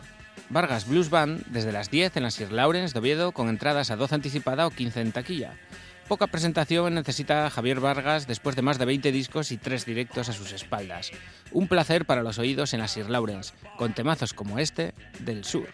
[0.49, 3.97] Vargas Blues Band desde las 10 en la Sir Lawrence de Oviedo con entradas a
[3.97, 5.53] 12 anticipada o 15 en taquilla.
[6.07, 10.33] Poca presentación necesita Javier Vargas después de más de 20 discos y 3 directos a
[10.33, 11.11] sus espaldas.
[11.51, 15.67] Un placer para los oídos en la Sir Lawrence, con temazos como este del sur.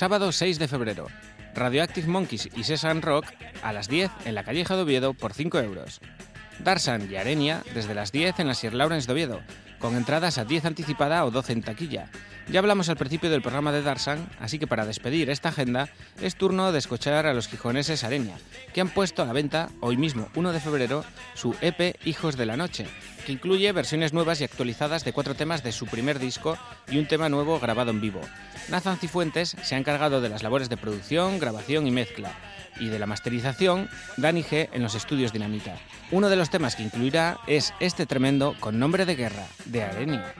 [0.00, 1.08] Sábado 6 de febrero.
[1.54, 3.26] Radioactive Monkeys y Sesan Rock
[3.62, 6.00] a las 10 en la Calleja de Oviedo por 5 euros.
[6.64, 9.42] Darsan y Arenia desde las 10 en la Sir Lawrence de Oviedo,
[9.80, 12.10] con entradas a 10 anticipada o 12 en taquilla.
[12.48, 15.88] Ya hablamos al principio del programa de Darsan, así que para despedir esta agenda
[16.20, 18.38] es turno de escuchar a los gijoneses Arenia,
[18.74, 21.04] que han puesto a la venta hoy mismo, 1 de febrero,
[21.34, 22.86] su EP Hijos de la Noche,
[23.24, 26.58] que incluye versiones nuevas y actualizadas de cuatro temas de su primer disco
[26.88, 28.20] y un tema nuevo grabado en vivo.
[28.68, 32.36] Nathan Cifuentes se ha encargado de las labores de producción, grabación y mezcla,
[32.80, 35.76] y de la masterización, Dani G en los estudios Dinamita.
[36.10, 40.34] Uno de los temas que incluirá es este tremendo con nombre de guerra, de Arenia.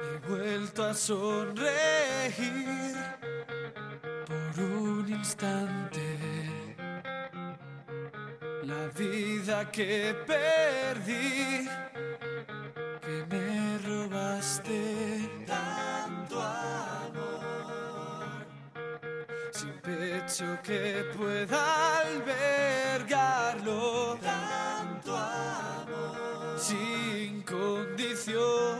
[0.00, 2.77] He vuelto a sonreír
[8.62, 11.68] La vida que perdí,
[13.00, 18.26] que me robaste tanto amor,
[19.52, 28.77] sin pecho que pueda albergarlo, tanto amor, sin condición.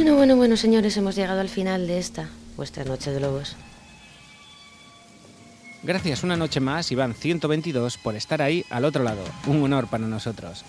[0.00, 3.54] Bueno, bueno, bueno, señores, hemos llegado al final de esta, vuestra noche de lobos.
[5.82, 9.22] Gracias una noche más, Iván 122, por estar ahí al otro lado.
[9.46, 10.64] Un honor para nosotros.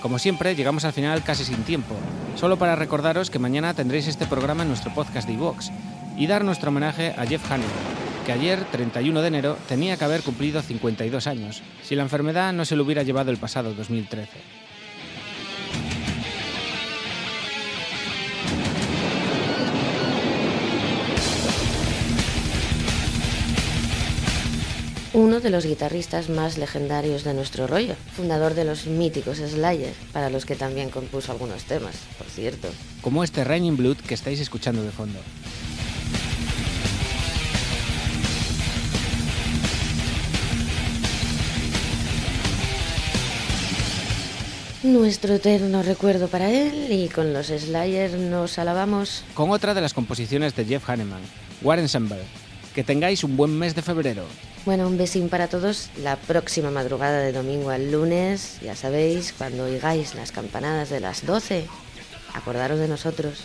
[0.00, 1.94] Como siempre, llegamos al final casi sin tiempo,
[2.36, 5.70] solo para recordaros que mañana tendréis este programa en nuestro podcast de iVox
[6.16, 7.70] y dar nuestro homenaje a Jeff Hanneman,
[8.24, 12.64] que ayer, 31 de enero, tenía que haber cumplido 52 años, si la enfermedad no
[12.64, 14.61] se lo hubiera llevado el pasado 2013.
[25.14, 30.30] Uno de los guitarristas más legendarios de nuestro rollo, fundador de los míticos Slayer, para
[30.30, 32.68] los que también compuso algunos temas, por cierto.
[33.02, 35.18] Como este Raining Blood que estáis escuchando de fondo.
[44.82, 49.24] Nuestro eterno recuerdo para él y con los Slayer nos alabamos.
[49.34, 51.20] Con otra de las composiciones de Jeff Hanneman,
[51.60, 52.22] War Ensemble.
[52.74, 54.24] Que tengáis un buen mes de febrero.
[54.64, 55.90] Bueno, un besín para todos.
[55.98, 61.26] La próxima madrugada de domingo al lunes, ya sabéis, cuando oigáis las campanadas de las
[61.26, 61.66] 12,
[62.32, 63.44] acordaros de nosotros.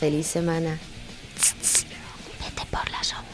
[0.00, 0.78] Feliz semana.
[2.40, 3.27] Vete por la sombra.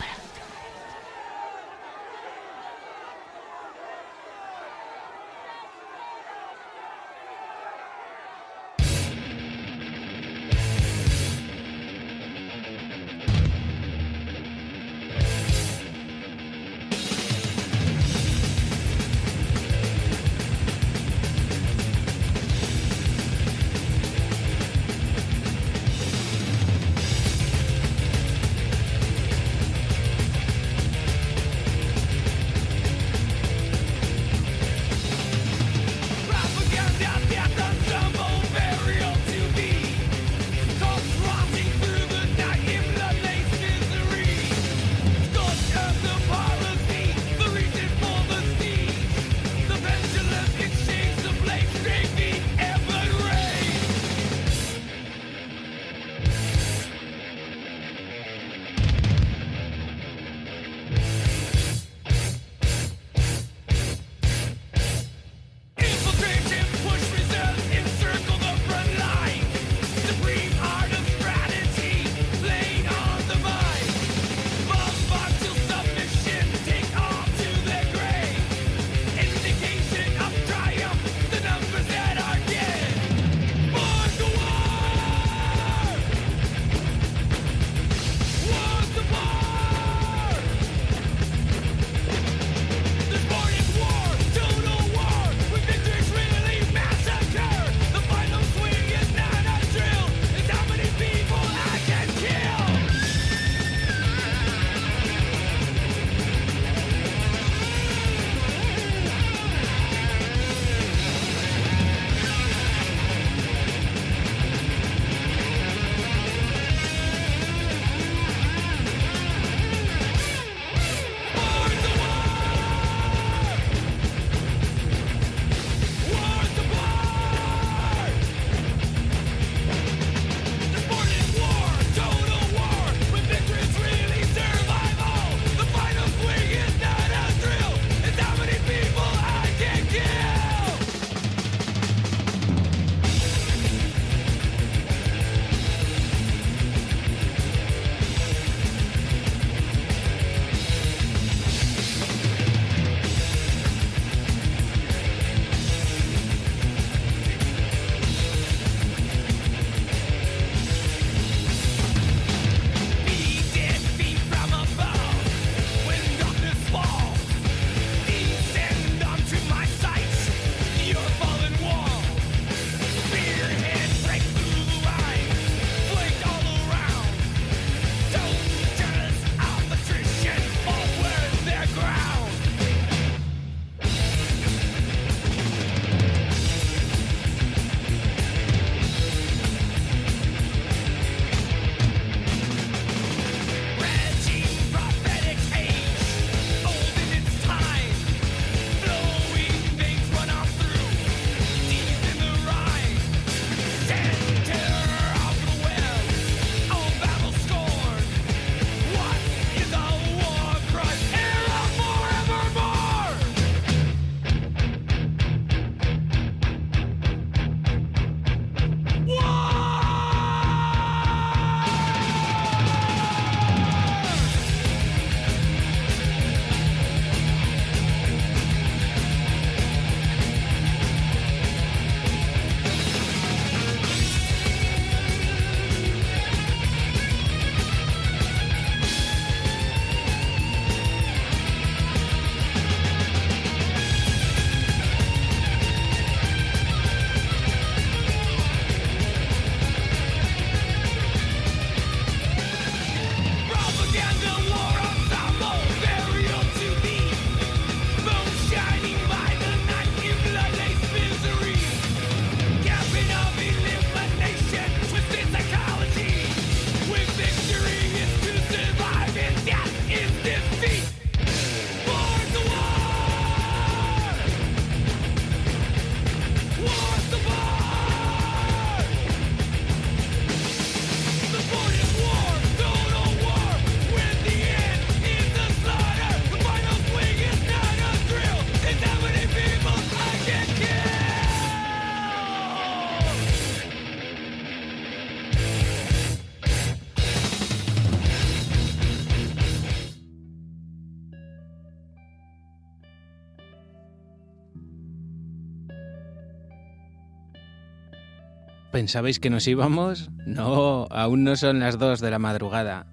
[308.85, 310.11] ¿Pensabais que nos íbamos?
[310.27, 312.87] No, aún no son las dos de la madrugada.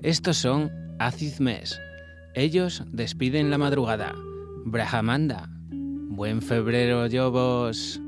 [0.00, 1.78] Estos son Acid Mes.
[2.32, 4.14] Ellos despiden la madrugada.
[4.64, 5.50] Brahamanda.
[5.68, 8.00] Buen febrero, Yobos.